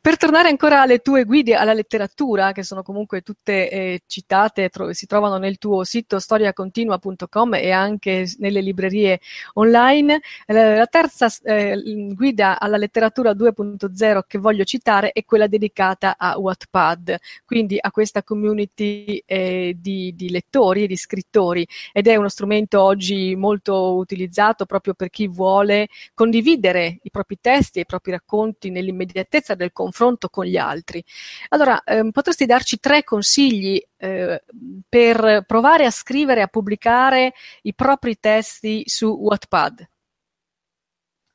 Per 0.00 0.16
tornare 0.16 0.48
ancora 0.48 0.82
alle 0.82 0.98
tue 0.98 1.24
guide 1.24 1.54
alla 1.54 1.72
letteratura, 1.72 2.50
che 2.50 2.64
sono 2.64 2.82
comunque 2.82 3.20
tutte 3.20 3.70
eh, 3.70 4.02
citate, 4.06 4.68
tro- 4.68 4.92
si 4.92 5.06
trovano 5.06 5.38
nel 5.38 5.58
tuo 5.58 5.84
sito 5.84 6.18
storiacontinua.com 6.18 7.54
e 7.54 7.70
anche 7.70 8.26
nelle 8.38 8.60
librerie 8.62 9.20
online, 9.54 10.20
eh, 10.46 10.76
la 10.76 10.86
terza 10.86 11.28
eh, 11.44 11.80
guida 12.14 12.58
alla 12.58 12.76
letteratura 12.76 13.30
2.0 13.32 14.22
che 14.26 14.38
voglio 14.38 14.64
citare 14.64 15.12
è 15.12 15.24
quella 15.24 15.46
dedicata 15.46 16.16
a 16.18 16.36
Wattpad, 16.36 17.18
quindi 17.44 17.78
a 17.80 17.92
questa 17.92 18.24
community 18.24 19.22
eh, 19.24 19.76
di, 19.78 20.12
di 20.16 20.30
lettori 20.30 20.84
e 20.84 20.86
di 20.88 20.96
scrittori. 20.96 21.66
Ed 21.92 22.08
è 22.08 22.16
uno 22.16 22.28
strumento 22.28 22.82
oggi 22.82 23.36
molto 23.36 23.94
utilizzato 23.94 24.66
proprio 24.66 24.94
per 24.94 25.10
chi 25.10 25.28
vuole 25.28 25.88
condividere 26.12 26.98
i 27.02 27.10
propri 27.10 27.38
testi 27.40 27.78
e 27.78 27.82
i 27.82 27.86
propri 27.86 28.10
racconti 28.10 28.70
nell'immediatezza 28.70 29.54
del 29.60 29.72
confronto 29.72 30.28
con 30.28 30.44
gli 30.44 30.56
altri. 30.56 31.04
Allora, 31.50 31.82
ehm, 31.84 32.10
potresti 32.10 32.46
darci 32.46 32.80
tre 32.80 33.04
consigli 33.04 33.80
eh, 33.98 34.42
per 34.88 35.44
provare 35.46 35.84
a 35.84 35.90
scrivere, 35.90 36.42
a 36.42 36.46
pubblicare 36.48 37.34
i 37.62 37.74
propri 37.74 38.18
testi 38.18 38.82
su 38.86 39.06
Wattpad? 39.06 39.88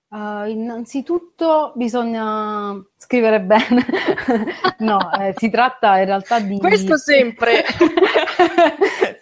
Uh, 0.07 0.47
innanzitutto 0.47 1.73
bisogna 1.75 2.81
scrivere 2.95 3.41
bene, 3.41 3.85
no, 4.79 5.11
eh, 5.11 5.33
si 5.35 5.49
tratta 5.49 5.97
in 5.99 6.05
realtà 6.05 6.39
di... 6.39 6.57
Questo 6.57 6.95
sempre! 6.95 7.65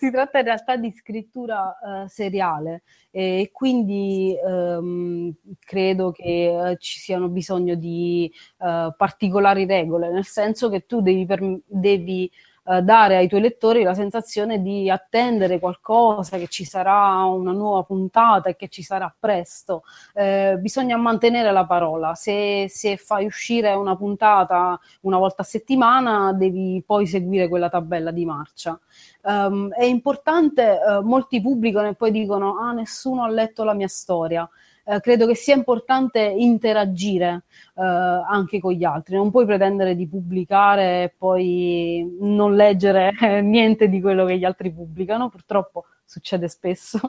si 0.03 0.11
tratta 0.11 0.39
in 0.39 0.43
realtà 0.43 0.75
di 0.75 0.91
scrittura 0.91 1.77
uh, 1.81 2.07
seriale 2.07 2.83
e 3.09 3.51
quindi 3.53 4.35
um, 4.43 5.33
credo 5.59 6.11
che 6.11 6.53
uh, 6.53 6.75
ci 6.77 6.99
siano 6.99 7.29
bisogno 7.29 7.75
di 7.75 8.29
particolari 8.57 9.65
regole, 9.65 10.11
nel 10.11 10.25
senso 10.25 10.69
che 10.69 10.85
tu 10.85 11.01
devi, 11.01 11.25
per, 11.25 11.41
devi 11.65 12.29
eh, 12.65 12.81
dare 12.81 13.17
ai 13.17 13.27
tuoi 13.27 13.41
lettori 13.41 13.83
la 13.83 13.93
sensazione 13.93 14.61
di 14.61 14.89
attendere 14.89 15.59
qualcosa, 15.59 16.37
che 16.37 16.47
ci 16.47 16.63
sarà 16.63 17.23
una 17.25 17.51
nuova 17.51 17.83
puntata 17.83 18.49
e 18.49 18.55
che 18.55 18.69
ci 18.69 18.83
sarà 18.83 19.13
presto. 19.17 19.83
Eh, 20.13 20.57
bisogna 20.59 20.95
mantenere 20.95 21.51
la 21.51 21.65
parola. 21.65 22.15
Se, 22.15 22.67
se, 22.69 22.95
fai 22.97 23.25
uscire 23.25 23.73
una 23.73 23.95
puntata 23.97 24.79
una 25.01 25.17
volta 25.17 25.41
a 25.41 25.45
settimana, 25.45 26.31
devi 26.33 26.81
poi 26.85 27.05
seguire 27.05 27.49
quella 27.49 27.69
tabella 27.69 28.11
di 28.11 28.25
marcia. 28.25 28.79
Um, 29.23 29.71
è 29.73 29.83
importante, 29.83 30.79
uh, 30.85 31.01
molti 31.01 31.41
pubblicano 31.41 31.89
e 31.89 31.95
poi 31.95 32.11
dicono: 32.11 32.57
Ah, 32.59 32.71
nessuno 32.71 33.23
ha 33.23 33.29
letto 33.29 33.63
la 33.63 33.73
mia 33.73 33.87
storia 33.87 34.49
eh, 34.85 34.99
credo 34.99 35.25
che 35.27 35.35
sia 35.35 35.55
importante 35.55 36.19
interagire 36.19 37.43
eh, 37.75 37.81
anche 37.81 38.59
con 38.59 38.73
gli 38.73 38.83
altri. 38.83 39.15
Non 39.15 39.31
puoi 39.31 39.45
pretendere 39.45 39.95
di 39.95 40.07
pubblicare 40.07 41.03
e 41.03 41.13
poi 41.17 42.17
non 42.19 42.55
leggere 42.55 43.11
niente 43.41 43.87
di 43.87 44.01
quello 44.01 44.25
che 44.25 44.37
gli 44.37 44.45
altri 44.45 44.71
pubblicano, 44.71 45.29
purtroppo 45.29 45.85
succede 46.05 46.47
spesso. 46.47 46.99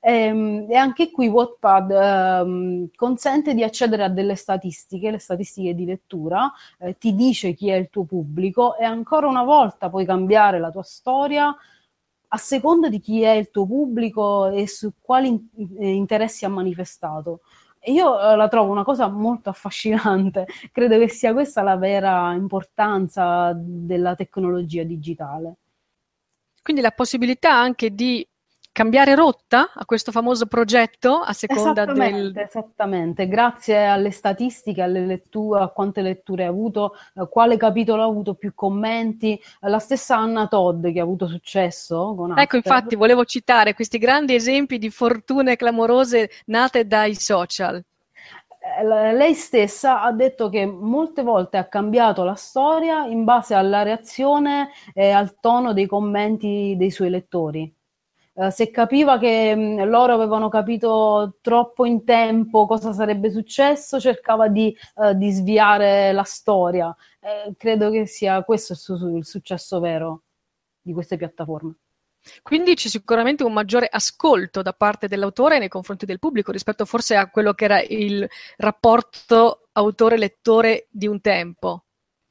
E, 0.00 0.12
ehm, 0.26 0.66
e, 0.68 0.76
anche 0.76 1.10
qui 1.10 1.28
Wattpad 1.28 1.90
ehm, 1.90 2.88
consente 2.94 3.54
di 3.54 3.62
accedere 3.62 4.04
a 4.04 4.08
delle 4.08 4.34
statistiche, 4.34 5.10
le 5.10 5.18
statistiche 5.18 5.74
di 5.74 5.84
lettura, 5.84 6.50
eh, 6.78 6.96
ti 6.98 7.14
dice 7.14 7.54
chi 7.54 7.68
è 7.68 7.76
il 7.76 7.88
tuo 7.90 8.04
pubblico 8.04 8.76
e 8.76 8.84
ancora 8.84 9.28
una 9.28 9.44
volta 9.44 9.88
puoi 9.88 10.04
cambiare 10.04 10.58
la 10.58 10.70
tua 10.70 10.82
storia 10.82 11.54
a 12.28 12.36
seconda 12.36 12.88
di 12.88 13.00
chi 13.00 13.22
è 13.22 13.30
il 13.30 13.50
tuo 13.50 13.66
pubblico 13.66 14.48
e 14.48 14.68
su 14.68 14.92
quali 15.00 15.48
eh, 15.78 15.88
interessi 15.88 16.44
ha 16.44 16.48
manifestato. 16.48 17.40
Io 17.84 18.20
eh, 18.20 18.36
la 18.36 18.48
trovo 18.48 18.70
una 18.70 18.84
cosa 18.84 19.08
molto 19.08 19.48
affascinante, 19.50 20.46
credo 20.72 20.98
che 20.98 21.08
sia 21.08 21.32
questa 21.32 21.62
la 21.62 21.76
vera 21.76 22.32
importanza 22.34 23.52
della 23.54 24.14
tecnologia 24.14 24.82
digitale. 24.82 25.54
Quindi 26.62 26.82
la 26.82 26.90
possibilità 26.90 27.54
anche 27.54 27.94
di 27.94 28.26
cambiare 28.78 29.16
rotta 29.16 29.72
a 29.74 29.84
questo 29.84 30.12
famoso 30.12 30.46
progetto 30.46 31.16
a 31.16 31.32
seconda 31.32 31.82
esattamente, 31.82 32.32
del... 32.32 32.46
Esattamente, 32.46 33.26
grazie 33.26 33.86
alle 33.86 34.12
statistiche, 34.12 34.82
alle 34.82 35.04
letture, 35.04 35.64
a 35.64 35.68
quante 35.68 36.00
letture 36.00 36.44
ha 36.44 36.48
avuto, 36.48 36.94
eh, 37.16 37.28
quale 37.28 37.56
capitolo 37.56 38.02
ha 38.02 38.06
avuto 38.06 38.34
più 38.34 38.54
commenti, 38.54 39.40
la 39.62 39.80
stessa 39.80 40.16
Anna 40.16 40.46
Todd 40.46 40.86
che 40.86 41.00
ha 41.00 41.02
avuto 41.02 41.26
successo 41.26 42.14
con 42.16 42.30
Ecco, 42.30 42.40
After. 42.40 42.56
infatti, 42.58 42.94
volevo 42.94 43.24
citare 43.24 43.74
questi 43.74 43.98
grandi 43.98 44.36
esempi 44.36 44.78
di 44.78 44.90
fortune 44.90 45.56
clamorose 45.56 46.30
nate 46.46 46.86
dai 46.86 47.16
social 47.16 47.82
eh, 48.78 49.12
lei 49.12 49.34
stessa 49.34 50.02
ha 50.02 50.12
detto 50.12 50.48
che 50.48 50.66
molte 50.66 51.22
volte 51.22 51.56
ha 51.56 51.66
cambiato 51.66 52.22
la 52.22 52.34
storia 52.34 53.06
in 53.06 53.24
base 53.24 53.54
alla 53.54 53.82
reazione 53.82 54.70
e 54.94 55.10
al 55.10 55.40
tono 55.40 55.72
dei 55.72 55.86
commenti 55.86 56.74
dei 56.76 56.92
suoi 56.92 57.10
lettori. 57.10 57.74
Eh, 58.40 58.52
se 58.52 58.70
capiva 58.70 59.18
che 59.18 59.54
mh, 59.54 59.60
mm, 59.60 59.88
loro 59.88 60.12
avevano 60.14 60.48
capito 60.48 61.38
troppo 61.40 61.84
in 61.84 62.04
tempo 62.04 62.66
cosa 62.66 62.92
sarebbe 62.92 63.32
successo, 63.32 63.98
cercava 63.98 64.46
di, 64.46 64.76
uh, 64.94 65.12
di 65.14 65.30
sviare 65.32 66.12
la 66.12 66.22
storia. 66.22 66.94
Eh, 67.20 67.54
credo 67.56 67.90
che 67.90 68.06
sia 68.06 68.44
questo 68.44 68.74
il, 68.74 68.78
su- 68.78 69.16
il 69.16 69.26
successo 69.26 69.80
vero 69.80 70.22
di 70.80 70.92
queste 70.92 71.16
piattaforme. 71.16 71.74
Quindi 72.42 72.74
c'è 72.74 72.88
sicuramente 72.88 73.42
un 73.42 73.52
maggiore 73.52 73.88
ascolto 73.90 74.62
da 74.62 74.72
parte 74.72 75.08
dell'autore 75.08 75.58
nei 75.58 75.68
confronti 75.68 76.06
del 76.06 76.18
pubblico 76.20 76.52
rispetto 76.52 76.84
forse 76.84 77.16
a 77.16 77.30
quello 77.30 77.54
che 77.54 77.64
era 77.64 77.80
il 77.80 78.28
rapporto 78.58 79.68
autore-lettore 79.72 80.86
di 80.90 81.08
un 81.08 81.20
tempo. 81.20 81.87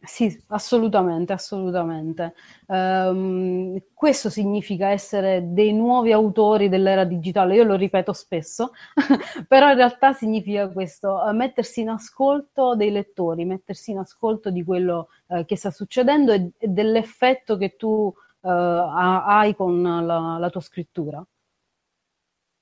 Sì, 0.08 0.42
assolutamente, 0.48 1.34
assolutamente. 1.34 2.34
Um, 2.68 3.78
questo 3.94 4.30
significa 4.30 4.88
essere 4.90 5.52
dei 5.52 5.74
nuovi 5.74 6.14
autori 6.14 6.70
dell'era 6.70 7.04
digitale, 7.04 7.56
io 7.56 7.64
lo 7.66 7.76
ripeto 7.76 8.14
spesso, 8.14 8.72
però 9.50 9.70
in 9.70 9.76
realtà 9.76 10.14
significa 10.14 10.70
questo, 10.70 11.10
uh, 11.10 11.36
mettersi 11.36 11.82
in 11.82 11.90
ascolto 11.90 12.76
dei 12.78 12.90
lettori, 12.92 13.44
mettersi 13.44 13.92
in 13.92 13.98
ascolto 13.98 14.50
di 14.50 14.64
quello 14.64 15.10
uh, 15.28 15.44
che 15.44 15.58
sta 15.58 15.72
succedendo 15.72 16.32
e, 16.32 16.52
e 16.58 16.68
dell'effetto 16.70 17.58
che 17.58 17.76
tu 17.76 17.88
uh, 17.88 18.14
hai 18.50 19.56
con 19.56 19.82
la, 19.82 20.38
la 20.40 20.50
tua 20.50 20.62
scrittura. 20.62 21.22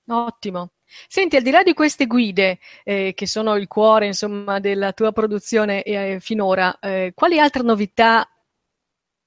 Ottimo. 0.08 0.72
Senti, 1.08 1.36
al 1.36 1.41
di 1.41 1.50
là 1.50 1.63
di 1.63 1.74
queste 1.74 2.06
guide, 2.06 2.60
eh, 2.84 3.13
che 3.15 3.28
sono 3.28 3.56
il 3.56 3.68
cuore, 3.68 4.06
insomma, 4.06 4.60
della 4.60 4.94
tua 4.94 5.12
produzione 5.12 5.82
eh, 5.84 6.20
finora, 6.20 6.78
eh, 6.80 7.12
quali 7.15 7.39
altre 7.39 7.63
novità, 7.63 8.28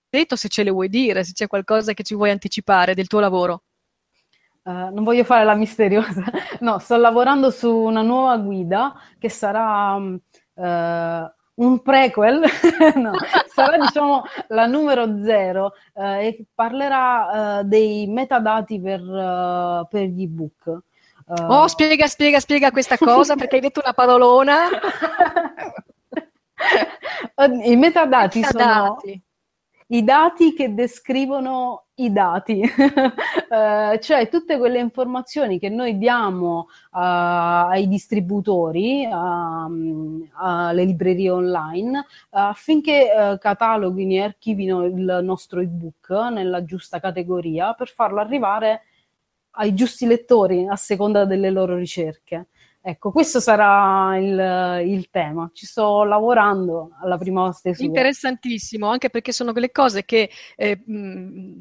detto 0.09 0.37
se 0.37 0.49
ce 0.49 0.63
le 0.63 0.71
vuoi 0.71 0.89
dire, 0.89 1.25
se 1.25 1.33
c'è 1.33 1.47
qualcosa 1.49 1.93
che 1.95 2.05
ci 2.05 2.15
vuoi 2.15 2.31
anticipare 2.31 2.95
del 2.95 3.09
tuo 3.09 3.21
lavoro? 3.21 3.63
Uh, 4.63 4.93
non 4.93 5.03
voglio 5.03 5.25
fare 5.25 5.45
la 5.45 5.55
misteriosa, 5.55 6.23
no, 6.61 6.79
sto 6.79 6.97
lavorando 6.97 7.51
su 7.51 7.75
una 7.75 8.03
nuova 8.03 8.37
guida 8.37 8.95
che 9.19 9.31
sarà 9.31 9.95
uh, 9.95 11.33
un 11.59 11.81
prequel, 11.83 12.41
no, 12.97 13.13
sarà 13.53 13.79
diciamo 13.79 14.25
la 14.49 14.67
numero 14.67 15.23
zero 15.23 15.73
uh, 15.95 16.03
e 16.03 16.45
parlerà 16.55 17.63
dei 17.65 18.07
metadati 18.07 18.81
per, 18.81 19.01
per 19.89 20.03
gli 20.03 20.23
ebook. 20.23 20.67
Uh... 21.27 21.43
Oh, 21.47 21.67
spiega, 21.69 22.07
spiega, 22.07 22.41
spiega 22.41 22.71
questa 22.71 22.97
cosa 22.97 23.37
perché 23.37 23.57
hai 23.57 23.61
detto 23.61 23.81
una 23.83 23.93
parolona. 23.93 24.69
I 27.65 27.77
metadati, 27.77 28.41
metadati. 28.41 28.43
sono 28.43 29.23
i 29.91 30.05
dati 30.05 30.53
che 30.53 30.75
descrivono 30.75 31.85
i 31.95 32.13
dati, 32.13 32.61
uh, 32.61 33.99
cioè 34.01 34.29
tutte 34.29 34.59
quelle 34.59 34.79
informazioni 34.79 35.59
che 35.59 35.69
noi 35.69 35.99
diamo 35.99 36.69
uh, 36.93 36.99
ai 36.99 37.89
distributori, 37.89 39.07
uh, 39.07 40.29
alle 40.35 40.85
librerie 40.85 41.31
online, 41.31 42.05
affinché 42.31 43.37
cataloghino 43.41 44.13
e 44.13 44.23
archivino 44.23 44.85
il 44.85 45.21
nostro 45.23 45.61
ebook 45.61 46.11
nella 46.33 46.65
giusta 46.65 47.01
categoria 47.01 47.73
per 47.75 47.89
farlo 47.89 48.21
arrivare 48.21 48.83
ai 49.53 49.75
giusti 49.75 50.07
lettori 50.07 50.67
a 50.69 50.77
seconda 50.77 51.25
delle 51.25 51.51
loro 51.51 51.77
ricerche. 51.77 52.49
Ecco, 52.89 53.11
questo 53.11 53.39
sarà 53.39 54.17
il, 54.17 54.89
il, 54.89 55.11
tema. 55.11 55.51
Ci 55.53 55.67
sto 55.67 56.05
lavorando 56.05 56.93
alla 57.03 57.19
prima 57.19 57.53
stesura. 57.53 57.87
Interessantissimo, 57.87 58.89
anche 58.89 59.11
perché 59.11 59.31
sono 59.31 59.53
quelle 59.53 59.71
cose 59.71 60.07
che, 60.07 60.31
eh, 60.57 60.83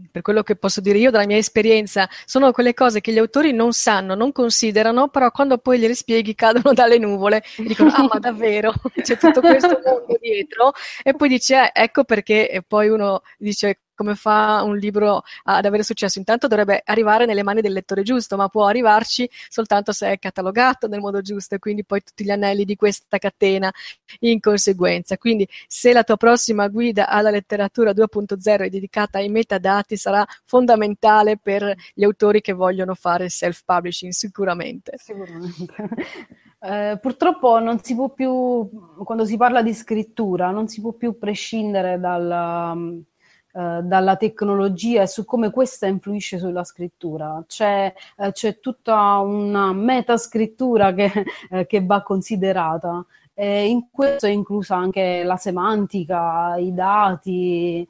per 0.09 0.21
quello 0.21 0.41
che 0.41 0.55
posso 0.55 0.79
dire 0.79 0.99
io 0.99 1.11
dalla 1.11 1.25
mia 1.25 1.35
esperienza, 1.35 2.07
sono 2.23 2.53
quelle 2.53 2.73
cose 2.73 3.01
che 3.01 3.11
gli 3.11 3.17
autori 3.17 3.51
non 3.51 3.73
sanno, 3.73 4.15
non 4.15 4.31
considerano, 4.31 5.09
però 5.09 5.29
quando 5.31 5.57
poi 5.57 5.79
gliele 5.79 5.95
spieghi 5.95 6.33
cadono 6.33 6.71
dalle 6.73 6.97
nuvole 6.97 7.43
e 7.57 7.63
dicono, 7.63 7.89
ah 7.91 8.07
ma 8.09 8.19
davvero, 8.19 8.71
c'è 8.95 9.17
tutto 9.17 9.41
questo 9.41 9.81
mondo 9.83 10.17
dietro, 10.21 10.71
e 11.03 11.13
poi 11.13 11.27
dice, 11.27 11.73
eh, 11.73 11.83
ecco 11.83 12.05
perché 12.05 12.63
poi 12.65 12.87
uno 12.87 13.21
dice, 13.37 13.81
come 13.97 14.13
fa 14.13 14.61
un 14.63 14.77
libro 14.77 15.23
ad 15.43 15.65
avere 15.65 15.81
successo? 15.81 16.19
Intanto 16.19 16.47
dovrebbe 16.47 16.83
arrivare 16.85 17.25
nelle 17.25 17.41
mani 17.41 17.61
del 17.61 17.73
lettore 17.73 18.03
giusto, 18.03 18.37
ma 18.37 18.47
può 18.47 18.67
arrivarci 18.67 19.27
soltanto 19.49 19.91
se 19.91 20.11
è 20.11 20.19
catalogato 20.19 20.87
nel 20.87 20.99
modo 20.99 21.21
giusto 21.21 21.55
e 21.55 21.59
quindi 21.59 21.83
poi 21.83 22.03
tutti 22.03 22.23
gli 22.23 22.29
anelli 22.29 22.63
di 22.63 22.75
questa 22.75 23.17
catena 23.17 23.73
in 24.19 24.39
conseguenza. 24.39 25.17
Quindi 25.17 25.47
se 25.67 25.91
la 25.93 26.03
tua 26.03 26.15
prossima 26.15 26.67
guida 26.67 27.09
alla 27.09 27.31
letteratura 27.31 27.91
2.0 27.91 28.61
è 28.61 28.69
dedicata 28.69 29.17
ai 29.17 29.29
metadati 29.29 29.97
sarà 29.97 30.23
fondamentale 30.43 31.37
per 31.37 31.75
gli 31.95 32.03
autori 32.03 32.39
che 32.39 32.53
vogliono 32.53 32.93
fare 32.93 33.29
self-publishing 33.29 34.11
sicuramente. 34.11 34.93
Sicuramente. 34.97 35.73
Eh, 36.59 36.97
purtroppo 36.99 37.59
non 37.59 37.83
si 37.83 37.93
può 37.93 38.09
più, 38.09 38.67
quando 39.03 39.25
si 39.25 39.37
parla 39.37 39.61
di 39.61 39.75
scrittura, 39.75 40.49
non 40.49 40.67
si 40.67 40.81
può 40.81 40.91
più 40.93 41.15
prescindere 41.17 41.99
dal, 41.99 43.05
eh, 43.53 43.79
dalla 43.81 44.15
tecnologia 44.17 45.01
e 45.01 45.07
su 45.07 45.25
come 45.25 45.49
questa 45.51 45.87
influisce 45.87 46.37
sulla 46.37 46.63
scrittura. 46.63 47.43
C'è, 47.47 47.93
eh, 48.17 48.31
c'è 48.31 48.59
tutta 48.59 49.17
una 49.17 49.73
metascrittura 49.73 50.93
che, 50.93 51.11
eh, 51.49 51.65
che 51.65 51.83
va 51.83 52.03
considerata. 52.03 53.05
E 53.33 53.67
in 53.67 53.89
questo 53.91 54.25
è 54.27 54.29
inclusa 54.29 54.75
anche 54.75 55.23
la 55.23 55.37
semantica, 55.37 56.55
i 56.57 56.73
dati. 56.73 57.87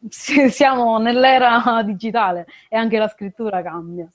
Siamo 0.08 0.98
nell'era 0.98 1.82
digitale 1.84 2.46
e 2.68 2.76
anche 2.76 2.98
la 2.98 3.08
scrittura 3.08 3.62
cambia. 3.62 4.08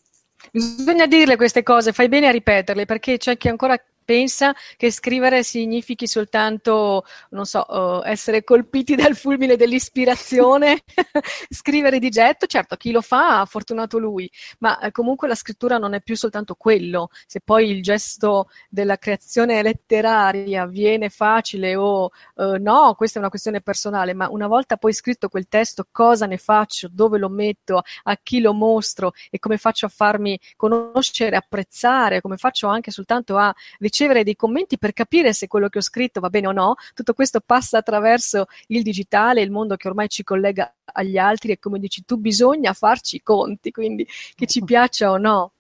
Bisogna 0.52 1.06
dirle 1.06 1.36
queste 1.36 1.64
cose, 1.64 1.94
fai 1.94 2.10
bene 2.10 2.28
a 2.28 2.32
ripeterle 2.32 2.86
perché 2.86 3.18
c'è 3.18 3.38
chi 3.38 3.48
ancora 3.48 3.78
pensa 4.12 4.54
che 4.76 4.92
scrivere 4.92 5.42
significhi 5.42 6.06
soltanto, 6.06 7.06
non 7.30 7.46
so, 7.46 7.66
uh, 7.66 8.02
essere 8.04 8.44
colpiti 8.44 8.96
dal 9.02 9.16
fulmine 9.16 9.56
dell'ispirazione, 9.56 10.82
scrivere 11.50 11.98
di 11.98 12.10
getto, 12.10 12.46
certo 12.46 12.76
chi 12.76 12.92
lo 12.92 13.00
fa, 13.00 13.46
fortunato 13.46 13.98
lui, 14.00 14.30
ma 14.60 14.78
eh, 14.80 14.92
comunque 14.92 15.30
la 15.30 15.36
scrittura 15.36 15.78
non 15.78 15.94
è 15.94 16.02
più 16.02 16.18
soltanto 16.18 16.56
quello, 16.56 17.08
se 17.26 17.40
poi 17.40 17.70
il 17.70 17.82
gesto 17.82 18.50
della 18.68 18.98
creazione 18.98 19.64
letteraria 19.64 20.66
viene 20.66 21.08
facile 21.08 21.78
o 21.78 22.10
uh, 22.36 22.58
no, 22.60 22.96
questa 22.96 23.16
è 23.16 23.22
una 23.22 23.30
questione 23.30 23.62
personale, 23.62 24.14
ma 24.14 24.28
una 24.30 24.48
volta 24.48 24.76
poi 24.76 24.92
scritto 24.92 25.30
quel 25.30 25.48
testo, 25.48 25.88
cosa 25.90 26.26
ne 26.26 26.38
faccio, 26.38 26.90
dove 26.92 27.18
lo 27.18 27.30
metto, 27.30 27.82
a 28.04 28.20
chi 28.22 28.42
lo 28.42 28.54
mostro? 28.54 29.14
E 29.30 29.40
come 29.40 29.58
faccio 29.58 29.86
a 29.86 29.90
farmi 29.90 30.38
conoscere, 30.58 31.38
apprezzare, 31.38 32.20
come 32.20 32.36
faccio 32.36 32.68
anche 32.68 32.92
soltanto 32.92 33.38
a 33.38 33.56
ricevere 33.80 34.00
dei 34.08 34.36
commenti 34.36 34.78
per 34.78 34.94
capire 34.94 35.34
se 35.34 35.48
quello 35.48 35.70
che 35.70 35.80
ho 35.80 35.82
scritto 35.82 36.20
va 36.20 36.30
bene 36.30 36.48
o 36.48 36.52
no. 36.52 36.76
Tutto 36.94 37.14
questo 37.14 37.40
passa 37.40 37.80
attraverso 37.80 38.46
il 38.68 38.84
digitale, 38.84 39.42
il 39.42 39.52
mondo 39.52 39.76
che 39.76 39.88
ormai 39.88 40.10
ci 40.10 40.24
collega 40.24 40.74
agli 40.86 41.18
altri 41.18 41.54
e 41.54 41.60
come 41.60 41.80
dici 41.80 42.04
tu 42.06 42.18
bisogna 42.18 42.74
farci 42.74 43.18
i 43.18 43.22
conti, 43.22 43.72
quindi 43.72 44.08
che 44.36 44.46
ci 44.46 44.64
piaccia 44.64 45.12
o 45.12 45.18
no. 45.18 45.54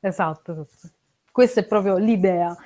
Esatto, 0.00 0.68
questa 1.30 1.60
è 1.60 1.66
proprio 1.66 1.96
l'idea. 1.96 2.56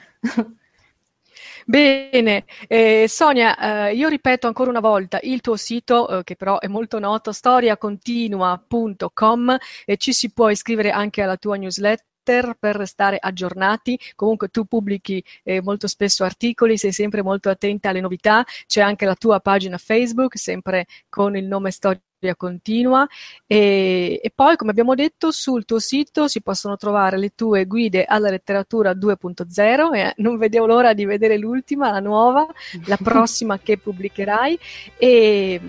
Bene, 1.67 2.45
eh, 2.69 3.07
Sonia, 3.09 3.89
eh, 3.89 3.95
io 3.95 4.09
ripeto 4.09 4.47
ancora 4.47 4.69
una 4.69 4.81
volta 4.81 5.19
il 5.23 5.41
tuo 5.41 5.57
sito, 5.57 6.19
eh, 6.19 6.23
che 6.23 6.37
però 6.37 6.59
è 6.59 6.69
molto 6.69 6.99
noto, 6.99 7.33
storiacontinua.com, 7.33 9.57
e 9.87 9.97
ci 9.97 10.13
si 10.13 10.31
può 10.31 10.51
iscrivere 10.51 10.91
anche 10.91 11.23
alla 11.23 11.39
tua 11.39 11.57
newsletter 11.57 12.05
Twitter 12.25 12.57
per 12.59 12.75
restare 12.77 13.19
aggiornati. 13.21 13.99
Comunque 14.17 14.49
tu 14.49 14.65
pubblichi 14.65 15.23
eh, 15.43 15.61
molto 15.63 15.87
spesso 15.87 16.25
articoli, 16.25 16.79
sei 16.79 16.93
sempre 16.93 17.23
molto 17.23 17.51
attenta 17.51 17.91
alle 17.91 18.01
novità. 18.01 18.45
C'è 18.67 18.81
anche 18.81 19.05
la 19.05 19.15
tua 19.15 19.41
pagina 19.41 19.77
Facebook, 19.77 20.39
sempre 20.39 20.87
con 21.09 21.37
il 21.37 21.45
nome 21.45 21.71
Storia 21.71 22.01
continua 22.39 23.07
e, 23.47 24.19
e, 24.23 24.33
poi 24.35 24.57
come 24.57 24.71
abbiamo 24.71 24.95
detto 24.95 25.31
sul 25.31 25.67
tuo 25.67 25.79
sito 25.79 26.27
si 26.27 26.41
possono 26.41 26.79
trovare 26.79 27.19
le 27.19 27.35
tue 27.35 27.67
guide 27.67 28.07
alla 28.07 28.31
letteratura 28.31 28.93
2.0 28.93 29.95
e 29.95 30.15
non 30.17 30.39
vedevo 30.39 30.65
l'ora 30.65 30.95
di 30.95 31.05
vedere 31.05 31.37
l'ultima, 31.37 31.91
la 31.91 32.01
nuova, 32.01 32.47
la 32.87 32.97
prossima 33.03 33.59
che 33.59 33.77
pubblicherai 33.77 34.59
e 34.97 35.61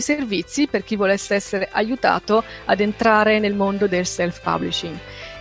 servizi 0.00 0.66
per 0.66 0.84
chi 0.84 0.96
volesse 0.96 1.34
essere 1.34 1.68
aiutato 1.70 2.44
ad 2.64 2.80
entrare 2.80 3.38
nel 3.38 3.54
mondo 3.54 3.86
del 3.86 4.06
self-publishing. 4.06 4.96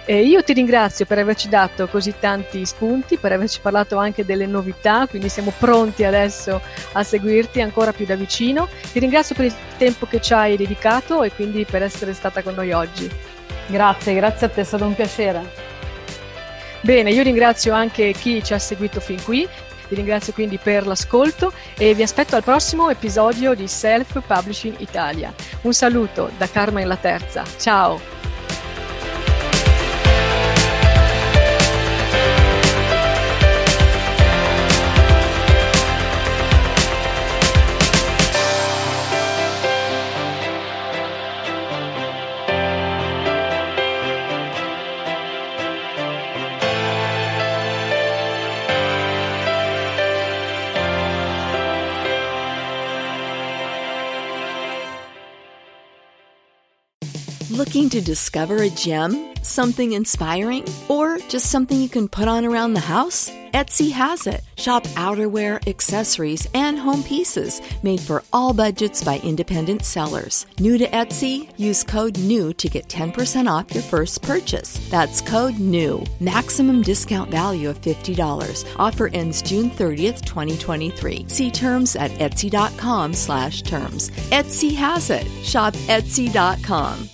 Eh, 0.10 0.22
io 0.22 0.42
ti 0.42 0.54
ringrazio 0.54 1.06
per 1.06 1.20
averci 1.20 1.50
dato 1.50 1.88
così 1.88 2.14
tanti 2.18 2.66
spunti, 2.66 3.18
per 3.18 3.34
averci 3.34 3.60
parlato 3.62 3.98
anche 3.98 4.24
delle 4.24 4.46
novità, 4.46 5.06
quindi 5.06 5.28
siamo 5.28 5.52
pronti 5.58 6.06
adesso 6.06 6.62
a 6.94 7.04
seguirti 7.04 7.60
ancora 7.60 7.92
più 7.92 8.06
da 8.06 8.16
vicino. 8.16 8.70
Ti 8.94 9.00
ringrazio 9.00 9.36
per 9.36 9.46
il 9.46 9.54
tempo 9.78 10.06
che 10.06 10.22
ci 10.22 10.34
hai 10.34 10.56
dedicato 10.56 11.24
e 11.24 11.34
quindi 11.34 11.66
per 11.66 11.84
essere 11.84 12.14
stata 12.14 12.42
con 12.42 12.56
noi 12.56 12.72
oggi. 12.72 13.12
Grazie, 13.68 14.16
grazie 14.16 14.48
a 14.48 14.50
te, 14.50 14.62
è 14.62 14.64
stato 14.64 14.86
un 14.86 14.96
piacere. 14.96 15.66
Bene, 16.80 17.12
io 17.12 17.24
ringrazio 17.24 17.74
anche 17.74 18.14
chi 18.14 18.42
ci 18.42 18.54
ha 18.54 18.60
seguito 18.60 19.02
fin 19.02 19.22
qui 19.22 19.46
vi 19.88 19.96
ringrazio 19.96 20.34
quindi 20.34 20.58
per 20.58 20.86
l'ascolto 20.86 21.52
e 21.78 21.94
vi 21.94 22.04
aspetto 22.04 22.36
al 22.36 22.44
prossimo 22.44 22.90
episodio 22.90 23.54
di 23.54 23.68
Self 23.68 24.22
Publishing 24.26 24.76
Italia. 24.80 25.34
Un 25.62 25.74
saluto 25.74 26.30
da 26.38 26.48
Carmen 26.48 26.88
La 26.88 26.98
Terza. 26.98 27.44
Ciao! 27.58 28.27
Looking 57.78 58.02
to 58.02 58.02
discover 58.02 58.64
a 58.64 58.72
gem, 58.72 59.36
something 59.44 59.92
inspiring, 59.92 60.66
or 60.88 61.20
just 61.30 61.52
something 61.52 61.80
you 61.80 61.90
can 61.90 62.08
put 62.08 62.28
on 62.28 62.44
around 62.44 62.74
the 62.74 62.80
house? 62.80 63.30
Etsy 63.54 63.92
has 63.92 64.26
it. 64.26 64.42
Shop 64.58 64.84
outerwear, 64.96 65.62
accessories, 65.68 66.48
and 66.56 66.80
home 66.80 67.04
pieces 67.04 67.62
made 67.84 68.00
for 68.00 68.24
all 68.34 68.52
budgets 68.52 69.04
by 69.04 69.20
independent 69.20 69.86
sellers. 69.86 70.48
New 70.60 70.80
to 70.80 70.88
Etsy? 70.88 71.52
Use 71.58 71.84
code 71.84 72.18
NEW 72.18 72.52
to 72.54 72.68
get 72.68 72.88
10% 72.88 73.48
off 73.48 73.72
your 73.72 73.84
first 73.84 74.24
purchase. 74.24 74.80
That's 74.90 75.22
code 75.22 75.60
NEW. 75.60 76.04
Maximum 76.20 76.82
discount 76.82 77.30
value 77.30 77.70
of 77.70 77.80
$50. 77.82 78.66
Offer 78.78 79.10
ends 79.10 79.44
June 79.44 79.70
30th, 79.70 80.26
2023. 80.26 81.26
See 81.28 81.52
terms 81.52 81.96
at 81.96 82.10
etsy.com 82.14 83.14
slash 83.14 83.62
terms. 83.62 84.10
Etsy 84.32 84.74
has 84.74 85.12
it. 85.12 85.28
Shop 85.44 85.76
etsy.com. 85.86 87.10